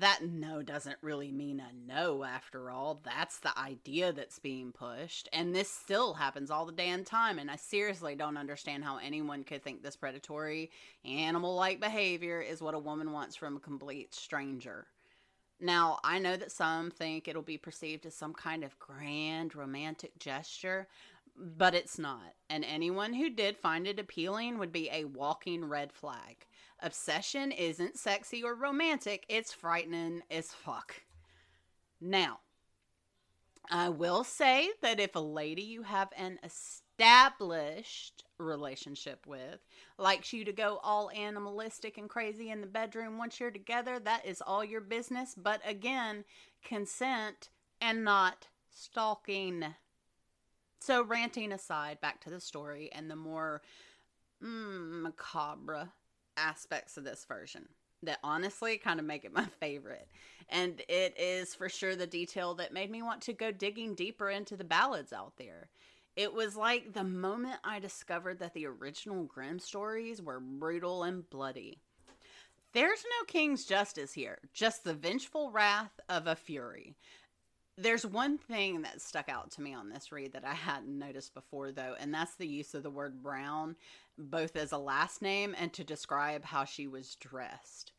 that 0.00 0.22
no 0.22 0.62
doesn't 0.62 0.98
really 1.02 1.32
mean 1.32 1.60
a 1.60 1.72
no 1.86 2.24
after 2.24 2.70
all. 2.70 3.00
That's 3.04 3.38
the 3.40 3.56
idea 3.58 4.12
that's 4.12 4.38
being 4.38 4.72
pushed. 4.72 5.28
And 5.32 5.54
this 5.54 5.70
still 5.70 6.14
happens 6.14 6.50
all 6.50 6.66
the 6.66 6.72
damn 6.72 7.04
time. 7.04 7.38
And 7.38 7.50
I 7.50 7.56
seriously 7.56 8.14
don't 8.14 8.36
understand 8.36 8.84
how 8.84 8.98
anyone 8.98 9.44
could 9.44 9.62
think 9.62 9.82
this 9.82 9.96
predatory, 9.96 10.70
animal 11.04 11.54
like 11.54 11.80
behavior 11.80 12.40
is 12.40 12.62
what 12.62 12.74
a 12.74 12.78
woman 12.78 13.12
wants 13.12 13.36
from 13.36 13.56
a 13.56 13.60
complete 13.60 14.14
stranger. 14.14 14.86
Now, 15.60 15.98
I 16.04 16.20
know 16.20 16.36
that 16.36 16.52
some 16.52 16.90
think 16.90 17.26
it'll 17.26 17.42
be 17.42 17.58
perceived 17.58 18.06
as 18.06 18.14
some 18.14 18.32
kind 18.32 18.62
of 18.62 18.78
grand 18.78 19.56
romantic 19.56 20.18
gesture, 20.20 20.86
but 21.36 21.74
it's 21.74 21.98
not. 21.98 22.34
And 22.48 22.64
anyone 22.64 23.12
who 23.12 23.30
did 23.30 23.56
find 23.56 23.86
it 23.86 23.98
appealing 23.98 24.58
would 24.58 24.72
be 24.72 24.88
a 24.90 25.04
walking 25.04 25.64
red 25.64 25.92
flag. 25.92 26.46
Obsession 26.80 27.50
isn't 27.52 27.98
sexy 27.98 28.42
or 28.42 28.54
romantic, 28.54 29.24
it's 29.28 29.52
frightening 29.52 30.22
as 30.30 30.52
fuck. 30.52 31.02
Now, 32.00 32.40
I 33.70 33.88
will 33.88 34.24
say 34.24 34.70
that 34.80 35.00
if 35.00 35.14
a 35.14 35.20
lady 35.20 35.62
you 35.62 35.82
have 35.82 36.08
an 36.16 36.38
established 36.42 38.24
relationship 38.38 39.26
with 39.26 39.58
likes 39.98 40.32
you 40.32 40.44
to 40.44 40.52
go 40.52 40.80
all 40.82 41.10
animalistic 41.10 41.98
and 41.98 42.08
crazy 42.08 42.50
in 42.50 42.60
the 42.60 42.66
bedroom 42.66 43.18
once 43.18 43.40
you're 43.40 43.50
together, 43.50 43.98
that 43.98 44.24
is 44.24 44.40
all 44.40 44.64
your 44.64 44.80
business. 44.80 45.34
But 45.36 45.60
again, 45.66 46.24
consent 46.64 47.50
and 47.80 48.04
not 48.04 48.48
stalking. 48.70 49.64
So, 50.80 51.02
ranting 51.02 51.52
aside, 51.52 52.00
back 52.00 52.20
to 52.22 52.30
the 52.30 52.40
story 52.40 52.88
and 52.92 53.10
the 53.10 53.16
more 53.16 53.62
mm, 54.42 55.02
macabre 55.02 55.90
aspects 56.38 56.96
of 56.96 57.04
this 57.04 57.24
version 57.24 57.68
that 58.02 58.18
honestly 58.22 58.78
kind 58.78 59.00
of 59.00 59.06
make 59.06 59.24
it 59.24 59.34
my 59.34 59.44
favorite. 59.60 60.08
And 60.48 60.80
it 60.88 61.14
is 61.18 61.54
for 61.54 61.68
sure 61.68 61.96
the 61.96 62.06
detail 62.06 62.54
that 62.54 62.72
made 62.72 62.90
me 62.90 63.02
want 63.02 63.22
to 63.22 63.32
go 63.32 63.50
digging 63.50 63.94
deeper 63.94 64.30
into 64.30 64.56
the 64.56 64.64
ballads 64.64 65.12
out 65.12 65.34
there. 65.36 65.68
It 66.16 66.32
was 66.32 66.56
like 66.56 66.94
the 66.94 67.04
moment 67.04 67.60
I 67.62 67.78
discovered 67.78 68.40
that 68.40 68.54
the 68.54 68.66
original 68.66 69.24
Grimm 69.24 69.58
stories 69.58 70.20
were 70.20 70.40
brutal 70.40 71.04
and 71.04 71.28
bloody. 71.30 71.78
There's 72.72 73.04
no 73.04 73.24
king's 73.26 73.64
justice 73.64 74.12
here, 74.12 74.38
just 74.52 74.84
the 74.84 74.94
vengeful 74.94 75.50
wrath 75.50 76.00
of 76.08 76.26
a 76.26 76.34
fury. 76.36 76.96
There's 77.80 78.04
one 78.04 78.38
thing 78.38 78.82
that 78.82 79.00
stuck 79.00 79.28
out 79.28 79.52
to 79.52 79.62
me 79.62 79.72
on 79.72 79.88
this 79.88 80.10
read 80.10 80.32
that 80.32 80.44
I 80.44 80.54
hadn't 80.54 80.98
noticed 80.98 81.32
before, 81.32 81.70
though, 81.70 81.94
and 82.00 82.12
that's 82.12 82.34
the 82.34 82.48
use 82.48 82.74
of 82.74 82.82
the 82.82 82.90
word 82.90 83.22
brown, 83.22 83.76
both 84.18 84.56
as 84.56 84.72
a 84.72 84.78
last 84.78 85.22
name 85.22 85.54
and 85.56 85.72
to 85.74 85.84
describe 85.84 86.44
how 86.44 86.64
she 86.64 86.88
was 86.88 87.14
dressed. 87.14 87.92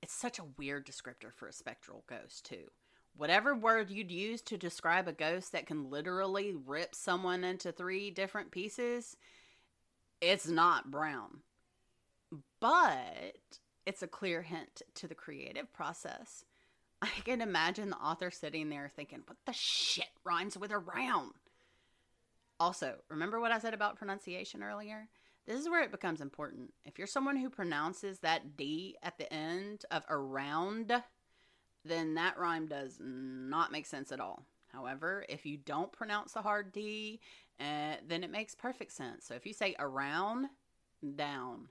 It's 0.00 0.14
such 0.14 0.38
a 0.38 0.46
weird 0.56 0.86
descriptor 0.86 1.34
for 1.34 1.48
a 1.48 1.52
spectral 1.52 2.02
ghost, 2.06 2.46
too. 2.46 2.70
Whatever 3.14 3.54
word 3.54 3.90
you'd 3.90 4.10
use 4.10 4.40
to 4.40 4.56
describe 4.56 5.06
a 5.06 5.12
ghost 5.12 5.52
that 5.52 5.66
can 5.66 5.90
literally 5.90 6.54
rip 6.54 6.94
someone 6.94 7.44
into 7.44 7.72
three 7.72 8.10
different 8.10 8.50
pieces, 8.50 9.18
it's 10.22 10.48
not 10.48 10.90
brown. 10.90 11.40
But 12.58 13.36
it's 13.84 14.02
a 14.02 14.06
clear 14.06 14.40
hint 14.40 14.80
to 14.94 15.06
the 15.06 15.14
creative 15.14 15.70
process 15.74 16.46
I 17.02 17.08
can 17.24 17.40
imagine 17.40 17.90
the 17.90 17.96
author 17.96 18.30
sitting 18.30 18.68
there 18.68 18.90
thinking, 18.94 19.22
what 19.26 19.38
the 19.46 19.52
shit 19.52 20.08
rhymes 20.24 20.58
with 20.58 20.70
around? 20.70 21.32
Also, 22.58 22.96
remember 23.08 23.40
what 23.40 23.52
I 23.52 23.58
said 23.58 23.72
about 23.72 23.96
pronunciation 23.96 24.62
earlier? 24.62 25.08
This 25.46 25.58
is 25.58 25.68
where 25.68 25.82
it 25.82 25.90
becomes 25.90 26.20
important. 26.20 26.74
If 26.84 26.98
you're 26.98 27.06
someone 27.06 27.36
who 27.36 27.48
pronounces 27.48 28.18
that 28.18 28.56
D 28.56 28.96
at 29.02 29.16
the 29.16 29.32
end 29.32 29.84
of 29.90 30.04
around, 30.10 30.92
then 31.84 32.14
that 32.14 32.38
rhyme 32.38 32.66
does 32.66 32.98
not 33.00 33.72
make 33.72 33.86
sense 33.86 34.12
at 34.12 34.20
all. 34.20 34.44
However, 34.68 35.24
if 35.28 35.46
you 35.46 35.56
don't 35.56 35.90
pronounce 35.90 36.32
the 36.32 36.42
hard 36.42 36.70
D, 36.70 37.20
uh, 37.58 37.96
then 38.06 38.22
it 38.22 38.30
makes 38.30 38.54
perfect 38.54 38.92
sense. 38.92 39.24
So 39.24 39.34
if 39.34 39.46
you 39.46 39.54
say 39.54 39.74
around, 39.78 40.46
down, 41.16 41.68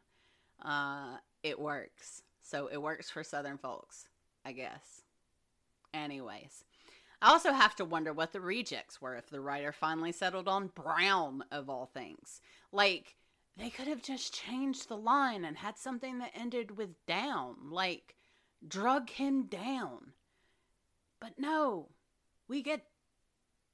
uh, 0.65 1.17
it 1.43 1.59
works. 1.59 2.23
So 2.41 2.67
it 2.67 2.81
works 2.81 3.09
for 3.09 3.23
Southern 3.23 3.59
folks, 3.59 4.07
I 4.43 4.53
guess. 4.53 5.03
Anyways, 5.93 6.63
I 7.21 7.31
also 7.31 7.51
have 7.51 7.75
to 7.77 7.85
wonder 7.85 8.13
what 8.13 8.31
the 8.31 8.41
rejects 8.41 9.01
were 9.01 9.15
if 9.15 9.29
the 9.29 9.41
writer 9.41 9.71
finally 9.71 10.11
settled 10.11 10.47
on 10.47 10.67
Brown 10.67 11.43
of 11.51 11.69
all 11.69 11.85
things. 11.85 12.41
Like, 12.71 13.15
they 13.57 13.69
could 13.69 13.87
have 13.87 14.01
just 14.01 14.33
changed 14.33 14.87
the 14.87 14.97
line 14.97 15.43
and 15.43 15.57
had 15.57 15.77
something 15.77 16.19
that 16.19 16.31
ended 16.33 16.77
with 16.77 17.05
down, 17.05 17.55
like, 17.71 18.15
drug 18.65 19.09
him 19.09 19.43
down. 19.43 20.13
But 21.19 21.33
no, 21.37 21.89
we 22.47 22.61
get 22.61 22.85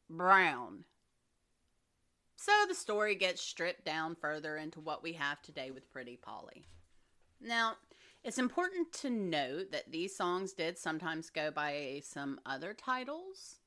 Brown. 0.09 0.85
So 2.35 2.51
the 2.67 2.75
story 2.75 3.15
gets 3.15 3.41
stripped 3.41 3.85
down 3.85 4.15
further 4.15 4.57
into 4.57 4.79
what 4.79 5.03
we 5.03 5.13
have 5.13 5.41
today 5.41 5.71
with 5.71 5.91
Pretty 5.91 6.17
Polly. 6.17 6.67
Now, 7.39 7.73
it's 8.25 8.39
important 8.39 8.91
to 8.91 9.09
note 9.11 9.71
that 9.71 9.91
these 9.91 10.15
songs 10.15 10.51
did 10.51 10.79
sometimes 10.79 11.29
go 11.29 11.51
by 11.51 12.01
some 12.03 12.39
other 12.43 12.73
titles. 12.73 13.57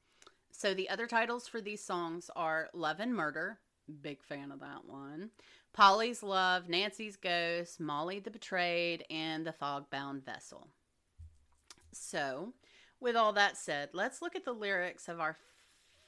So 0.51 0.75
the 0.75 0.91
other 0.91 1.07
titles 1.07 1.47
for 1.47 1.61
these 1.61 1.83
songs 1.83 2.29
are 2.35 2.69
Love 2.75 2.99
and 2.99 3.15
Murder, 3.15 3.61
big 4.03 4.21
fan 4.21 4.51
of 4.51 4.59
that 4.59 4.85
one. 4.85 5.31
Polly's 5.73 6.25
love, 6.25 6.69
Nancy's 6.69 7.15
ghost, 7.15 7.79
Molly 7.79 8.19
the 8.19 8.33
betrayed, 8.33 9.05
and 9.11 9.47
the 9.47 9.53
fog 9.53 9.91
bound 9.91 10.25
vessel. 10.25 10.67
So, 11.93 12.53
with 12.99 13.15
all 13.15 13.33
that 13.35 13.57
said, 13.57 13.91
let's 13.93 14.21
look 14.21 14.35
at 14.35 14.45
the 14.45 14.53
lyrics 14.53 15.09
of 15.09 15.21
our 15.21 15.37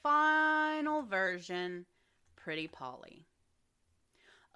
final 0.02 1.02
version, 1.02 1.86
Pretty 2.34 2.66
Polly. 2.66 3.26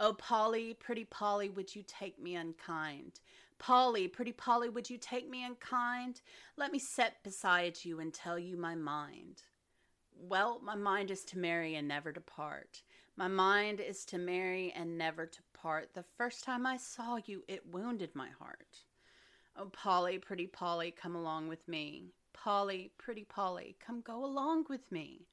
Oh, 0.01 0.15
Polly, 0.15 0.75
pretty 0.75 1.05
Polly, 1.05 1.49
would 1.49 1.77
you 1.77 1.85
take 1.87 2.21
me 2.21 2.35
unkind? 2.35 3.21
Polly, 3.67 4.09
pretty 4.09 4.33
Polly, 4.33 4.69
would 4.69 4.91
you 4.91 4.99
take 4.99 5.27
me 5.27 5.43
in 5.43 5.55
kind? 5.55 6.21
Let 6.59 6.71
me 6.71 6.79
sit 6.79 7.15
beside 7.23 7.83
you 7.83 7.99
and 7.99 8.13
tell 8.13 8.39
you 8.39 8.59
my 8.59 8.75
mind. 8.75 9.41
Well, 10.15 10.61
my 10.63 10.75
mind 10.75 11.11
is 11.11 11.25
to 11.25 11.39
marry 11.39 11.75
and 11.75 11.89
never 11.89 12.13
to 12.13 12.21
part. 12.21 12.83
My 13.17 13.27
mind 13.27 13.81
is 13.81 14.05
to 14.07 14.19
marry 14.19 14.71
and 14.77 14.99
never 14.99 15.25
to 15.25 15.39
part. 15.55 15.95
The 15.95 16.05
first 16.19 16.45
time 16.45 16.67
I 16.67 16.77
saw 16.77 17.19
you, 17.25 17.43
it 17.49 17.73
wounded 17.73 18.11
my 18.13 18.29
heart. 18.39 18.85
Oh, 19.57 19.71
Polly, 19.71 20.19
pretty 20.19 20.47
Polly, 20.47 20.91
come 20.91 21.17
along 21.17 21.49
with 21.49 21.67
me. 21.67 22.13
Polly, 22.35 22.93
pretty 22.99 23.25
Polly, 23.25 23.77
come 23.81 24.03
go 24.03 24.27
along 24.27 24.67
with 24.69 24.93
me. 24.93 25.25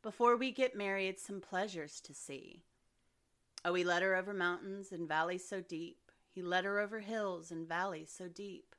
Before 0.00 0.36
we 0.36 0.52
get 0.52 0.76
married, 0.76 1.18
some 1.18 1.40
pleasures 1.40 2.00
to 2.02 2.14
see. 2.14 2.62
Oh, 3.64 3.74
he 3.74 3.82
led 3.82 4.02
her 4.02 4.14
over 4.14 4.32
mountains 4.32 4.92
and 4.92 5.08
valleys 5.08 5.48
so 5.48 5.60
deep. 5.60 5.99
He 6.32 6.42
led 6.42 6.64
her 6.64 6.78
over 6.78 7.00
hills 7.00 7.50
and 7.50 7.68
valleys 7.68 8.12
so 8.16 8.28
deep. 8.28 8.74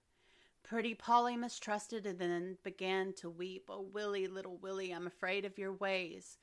Pretty 0.63 0.93
Polly 0.93 1.35
mistrusted 1.35 2.05
and 2.05 2.19
then 2.19 2.57
began 2.63 3.13
to 3.13 3.29
weep. 3.29 3.65
Oh, 3.69 3.81
Willie, 3.81 4.27
little 4.27 4.57
Willie, 4.57 4.91
I'm 4.91 5.07
afraid 5.07 5.43
of 5.43 5.57
your 5.57 5.73
ways. 5.73 6.37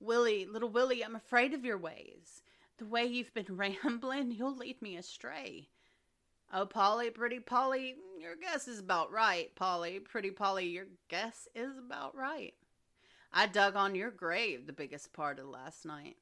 Willie, 0.00 0.46
little 0.46 0.70
Willie, 0.70 1.04
I'm 1.04 1.16
afraid 1.16 1.52
of 1.52 1.64
your 1.64 1.78
ways. 1.78 2.42
The 2.78 2.86
way 2.86 3.04
you've 3.04 3.34
been 3.34 3.46
rambling, 3.56 4.30
you'll 4.32 4.56
lead 4.56 4.80
me 4.80 4.96
astray. 4.96 5.68
Oh, 6.52 6.66
Polly, 6.66 7.10
pretty 7.10 7.40
Polly, 7.40 7.96
your 8.20 8.36
guess 8.36 8.68
is 8.68 8.78
about 8.78 9.10
right. 9.12 9.54
Polly, 9.54 9.98
pretty 9.98 10.30
Polly, 10.30 10.66
your 10.66 10.86
guess 11.08 11.48
is 11.54 11.76
about 11.76 12.16
right. 12.16 12.54
I 13.32 13.46
dug 13.46 13.74
on 13.74 13.94
your 13.94 14.10
grave 14.10 14.66
the 14.66 14.72
biggest 14.72 15.12
part 15.12 15.38
of 15.38 15.46
last 15.46 15.84
night. 15.84 16.16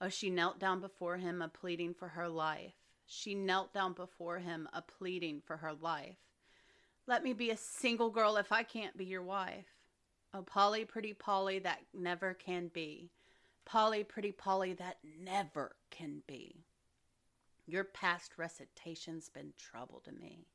Oh, 0.00 0.08
she 0.08 0.28
knelt 0.28 0.58
down 0.58 0.80
before 0.80 1.16
him, 1.16 1.40
a 1.40 1.48
pleading 1.48 1.94
for 1.94 2.08
her 2.08 2.28
life. 2.28 2.74
She 3.06 3.34
knelt 3.34 3.72
down 3.72 3.92
before 3.92 4.38
him, 4.38 4.68
a 4.72 4.82
pleading 4.82 5.40
for 5.40 5.58
her 5.58 5.72
life. 5.72 6.18
Let 7.06 7.22
me 7.22 7.32
be 7.32 7.50
a 7.50 7.56
single 7.56 8.10
girl 8.10 8.36
if 8.36 8.50
I 8.50 8.64
can't 8.64 8.96
be 8.96 9.04
your 9.04 9.22
wife. 9.22 9.66
Oh, 10.34 10.42
Polly, 10.42 10.84
pretty 10.84 11.12
Polly, 11.12 11.60
that 11.60 11.80
never 11.94 12.34
can 12.34 12.68
be. 12.68 13.10
Polly, 13.64 14.02
pretty 14.04 14.32
Polly, 14.32 14.72
that 14.74 14.98
never 15.02 15.76
can 15.90 16.22
be. 16.26 16.64
Your 17.64 17.84
past 17.84 18.32
recitation's 18.36 19.28
been 19.28 19.52
trouble 19.56 20.00
to 20.00 20.12
me. 20.12 20.46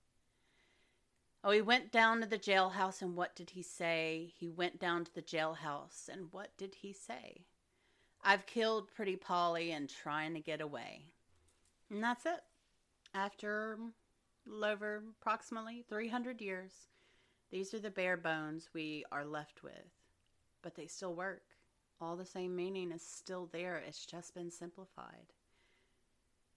Oh, 1.43 1.51
he 1.51 1.61
went 1.61 1.91
down 1.91 2.19
to 2.21 2.27
the 2.27 2.37
jailhouse, 2.37 3.01
and 3.01 3.15
what 3.15 3.35
did 3.35 3.51
he 3.51 3.63
say? 3.63 4.33
He 4.37 4.49
went 4.49 4.79
down 4.79 5.05
to 5.05 5.13
the 5.13 5.21
jailhouse, 5.21 6.07
and 6.07 6.31
what 6.31 6.55
did 6.57 6.75
he 6.75 6.93
say? 6.93 7.45
I've 8.23 8.45
killed 8.45 8.91
Pretty 8.93 9.15
Polly 9.15 9.71
and 9.71 9.89
trying 9.89 10.35
to 10.35 10.39
get 10.39 10.61
away. 10.61 11.07
And 11.91 12.01
that's 12.01 12.25
it. 12.25 12.41
After 13.13 13.77
over 14.63 15.03
approximately 15.21 15.83
300 15.89 16.41
years, 16.41 16.71
these 17.51 17.73
are 17.73 17.79
the 17.79 17.89
bare 17.89 18.15
bones 18.15 18.69
we 18.73 19.03
are 19.11 19.25
left 19.25 19.61
with. 19.61 19.91
But 20.61 20.75
they 20.75 20.87
still 20.87 21.13
work. 21.13 21.43
All 21.99 22.15
the 22.15 22.25
same 22.25 22.55
meaning 22.55 22.91
is 22.91 23.03
still 23.03 23.49
there, 23.51 23.75
it's 23.85 24.05
just 24.05 24.33
been 24.33 24.49
simplified. 24.49 25.33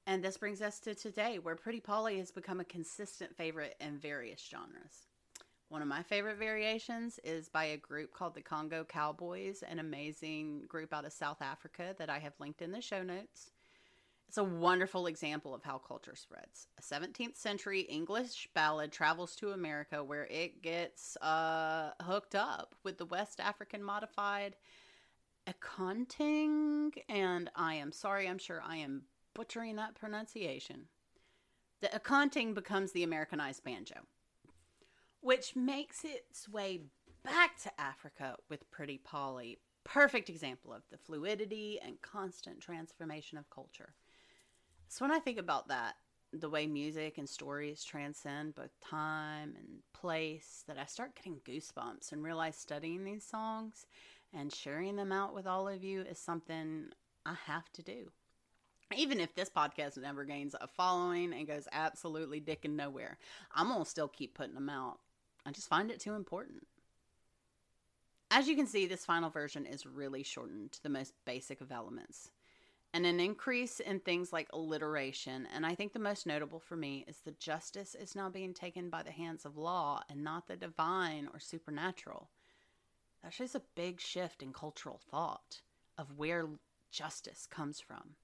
And 0.07 0.23
this 0.23 0.39
brings 0.39 0.63
us 0.63 0.79
to 0.81 0.95
today, 0.95 1.39
where 1.39 1.57
Pretty 1.57 1.81
Polly 1.81 2.19
has 2.19 2.31
become 2.31 2.61
a 2.61 2.65
consistent 2.65 3.37
favorite 3.37 3.75
in 3.81 3.99
various 3.99 4.41
genres. 4.41 5.09
One 5.69 5.83
of 5.83 5.89
my 5.89 6.03
favorite 6.03 6.39
variations 6.39 7.19
is 7.25 7.49
by 7.49 7.65
a 7.65 7.77
group 7.77 8.13
called 8.15 8.35
the 8.35 8.43
Congo 8.43 8.85
Cowboys, 8.85 9.65
an 9.69 9.79
amazing 9.79 10.63
group 10.69 10.93
out 10.93 11.05
of 11.05 11.13
South 11.13 11.43
Africa 11.43 11.95
that 11.99 12.09
I 12.09 12.21
have 12.21 12.35
linked 12.39 12.63
in 12.63 12.71
the 12.71 12.81
show 12.81 13.03
notes. 13.03 13.51
It's 14.35 14.39
a 14.41 14.43
wonderful 14.43 15.07
example 15.07 15.55
of 15.55 15.63
how 15.63 15.79
culture 15.79 16.17
spreads. 16.17 16.67
A 16.77 16.83
17th 16.83 17.37
century 17.37 17.83
English 17.83 18.49
ballad 18.53 18.91
travels 18.91 19.37
to 19.37 19.53
America 19.53 20.03
where 20.03 20.27
it 20.27 20.61
gets 20.61 21.17
uh, 21.19 21.93
hooked 22.03 22.35
up 22.35 22.75
with 22.83 22.99
the 22.99 23.07
West 23.07 23.39
African 23.39 23.81
modified 23.81 24.57
Akonting, 25.47 26.91
and 27.09 27.49
I 27.55 27.75
am 27.75 27.93
sorry, 27.93 28.29
I'm 28.29 28.39
sure 28.39 28.61
I 28.61 28.79
am 28.79 29.03
butchering 29.35 29.77
that 29.77 29.95
pronunciation. 29.95 30.89
The 31.81 31.91
Akonting 31.91 32.55
becomes 32.55 32.91
the 32.91 33.05
Americanized 33.05 33.63
banjo, 33.63 34.01
which 35.21 35.55
makes 35.55 36.03
its 36.03 36.49
way 36.49 36.81
back 37.23 37.57
to 37.63 37.81
Africa 37.81 38.35
with 38.51 38.69
Pretty 38.73 38.99
Polly. 38.99 39.59
Perfect 39.85 40.29
example 40.29 40.73
of 40.73 40.83
the 40.91 40.99
fluidity 40.99 41.79
and 41.81 42.03
constant 42.03 42.59
transformation 42.61 43.39
of 43.39 43.49
culture. 43.49 43.95
So 44.95 45.05
when 45.05 45.11
I 45.11 45.19
think 45.19 45.39
about 45.39 45.67
that, 45.67 45.97
the 46.33 46.49
way 46.49 46.69
music 46.69 47.19
and 47.19 47.29
stories 47.29 47.83
transcend 47.83 48.55
both 48.55 48.71
time 48.81 49.57
and 49.59 49.81
place, 49.93 50.63
that 50.69 50.79
I 50.79 50.85
start 50.85 51.17
getting 51.17 51.41
goosebumps 51.45 52.13
and 52.13 52.23
realize 52.23 52.55
studying 52.55 53.03
these 53.03 53.25
songs 53.25 53.87
and 54.33 54.55
sharing 54.55 54.95
them 54.95 55.11
out 55.11 55.35
with 55.35 55.49
all 55.49 55.67
of 55.67 55.83
you 55.83 56.03
is 56.03 56.21
something 56.21 56.91
I 57.27 57.35
have 57.47 57.73
to 57.73 57.83
do 57.83 58.13
even 58.95 59.19
if 59.19 59.35
this 59.35 59.51
podcast 59.51 60.01
never 60.01 60.25
gains 60.25 60.55
a 60.61 60.69
following 60.69 61.33
and 61.33 61.49
goes 61.49 61.67
absolutely 61.73 62.39
dick 62.39 62.65
and 62.65 62.77
nowhere, 62.77 63.19
I'm 63.53 63.67
gonna 63.71 63.85
still 63.85 64.07
keep 64.07 64.35
putting 64.35 64.55
them 64.55 64.69
out. 64.69 65.01
I 65.45 65.51
just 65.51 65.69
find 65.69 65.91
it 65.91 65.99
too 65.99 66.15
important. 66.15 66.69
As 68.31 68.47
you 68.47 68.55
can 68.55 68.69
see, 68.69 68.87
this 68.87 69.05
final 69.05 69.31
version 69.31 69.67
is 69.67 69.87
really 69.87 70.23
shortened 70.23 70.71
to 70.73 70.83
the 70.85 70.89
most 70.89 71.15
basic 71.25 71.61
of 71.61 71.73
elements. 71.73 72.31
And 72.95 73.05
an 73.07 73.19
increase 73.19 73.81
in 73.81 73.99
things 73.99 74.33
like 74.33 74.47
alliteration, 74.53 75.49
and 75.53 75.67
I 75.67 75.75
think 75.75 75.93
the 75.93 75.99
most 75.99 76.29
notable 76.29 76.61
for 76.61 76.77
me 76.77 77.05
is 77.09 77.19
the 77.19 77.33
justice 77.33 77.97
is 77.97 78.15
now 78.15 78.31
being 78.31 78.55
taken 78.55 78.89
by 78.89 79.03
the 79.03 79.11
hands 79.11 79.45
of 79.45 79.57
law 79.57 80.03
and 80.09 80.23
not 80.23 80.47
the 80.47 80.55
divine 80.55 81.29
or 81.33 81.41
supernatural. 81.41 82.29
That 83.25 83.33
shows 83.33 83.57
a 83.57 83.63
big 83.75 84.01
shift 84.01 84.45
in 84.45 84.53
cultural 84.53 85.01
thought 85.11 85.63
of 85.99 86.17
where 86.17 86.47
justice 86.93 87.49
comes 87.51 87.81
from. 87.81 88.15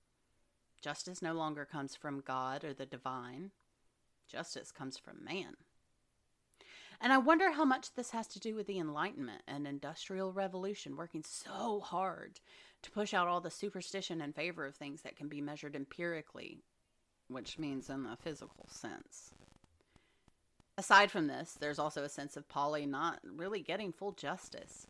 Justice 0.80 1.20
no 1.20 1.32
longer 1.32 1.64
comes 1.64 1.96
from 1.96 2.20
God 2.20 2.62
or 2.62 2.72
the 2.72 2.86
divine, 2.86 3.50
justice 4.28 4.70
comes 4.70 4.96
from 4.96 5.24
man. 5.24 5.56
And 7.00 7.12
I 7.12 7.18
wonder 7.18 7.50
how 7.50 7.64
much 7.64 7.94
this 7.94 8.10
has 8.10 8.28
to 8.28 8.38
do 8.38 8.54
with 8.54 8.68
the 8.68 8.78
Enlightenment 8.78 9.42
and 9.48 9.66
Industrial 9.66 10.32
Revolution 10.32 10.96
working 10.96 11.24
so 11.26 11.80
hard 11.80 12.38
to 12.82 12.90
push 12.90 13.14
out 13.14 13.28
all 13.28 13.40
the 13.40 13.50
superstition 13.50 14.20
in 14.20 14.32
favor 14.32 14.66
of 14.66 14.74
things 14.74 15.02
that 15.02 15.16
can 15.16 15.28
be 15.28 15.40
measured 15.40 15.76
empirically, 15.76 16.62
which 17.28 17.58
means 17.58 17.90
in 17.90 18.04
the 18.04 18.16
physical 18.16 18.66
sense. 18.68 19.34
Aside 20.78 21.10
from 21.10 21.26
this, 21.26 21.56
there's 21.60 21.78
also 21.78 22.04
a 22.04 22.08
sense 22.08 22.36
of 22.36 22.48
Polly 22.48 22.86
not 22.86 23.20
really 23.22 23.60
getting 23.60 23.92
full 23.92 24.12
justice. 24.12 24.86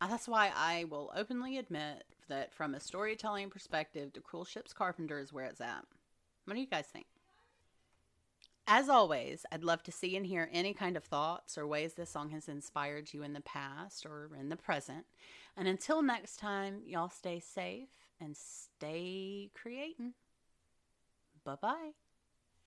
Uh, 0.00 0.06
that's 0.06 0.28
why 0.28 0.52
I 0.54 0.84
will 0.84 1.10
openly 1.16 1.58
admit 1.58 2.04
that 2.28 2.52
from 2.52 2.74
a 2.74 2.80
storytelling 2.80 3.50
perspective, 3.50 4.12
the 4.12 4.20
Cruel 4.20 4.44
Ship's 4.44 4.72
Carpenter 4.72 5.18
is 5.18 5.32
where 5.32 5.46
it's 5.46 5.60
at. 5.60 5.84
What 6.44 6.54
do 6.54 6.60
you 6.60 6.66
guys 6.66 6.86
think? 6.86 7.06
As 8.66 8.88
always, 8.88 9.44
I'd 9.52 9.62
love 9.62 9.82
to 9.82 9.92
see 9.92 10.16
and 10.16 10.26
hear 10.26 10.48
any 10.50 10.72
kind 10.72 10.96
of 10.96 11.04
thoughts 11.04 11.58
or 11.58 11.66
ways 11.66 11.94
this 11.94 12.08
song 12.08 12.30
has 12.30 12.48
inspired 12.48 13.12
you 13.12 13.22
in 13.22 13.34
the 13.34 13.42
past 13.42 14.06
or 14.06 14.30
in 14.38 14.48
the 14.48 14.56
present. 14.56 15.04
And 15.54 15.68
until 15.68 16.02
next 16.02 16.38
time, 16.38 16.80
y'all 16.86 17.10
stay 17.10 17.40
safe 17.40 17.90
and 18.18 18.34
stay 18.34 19.50
creating. 19.54 20.14
Bye 21.44 21.56
bye. 21.60 21.90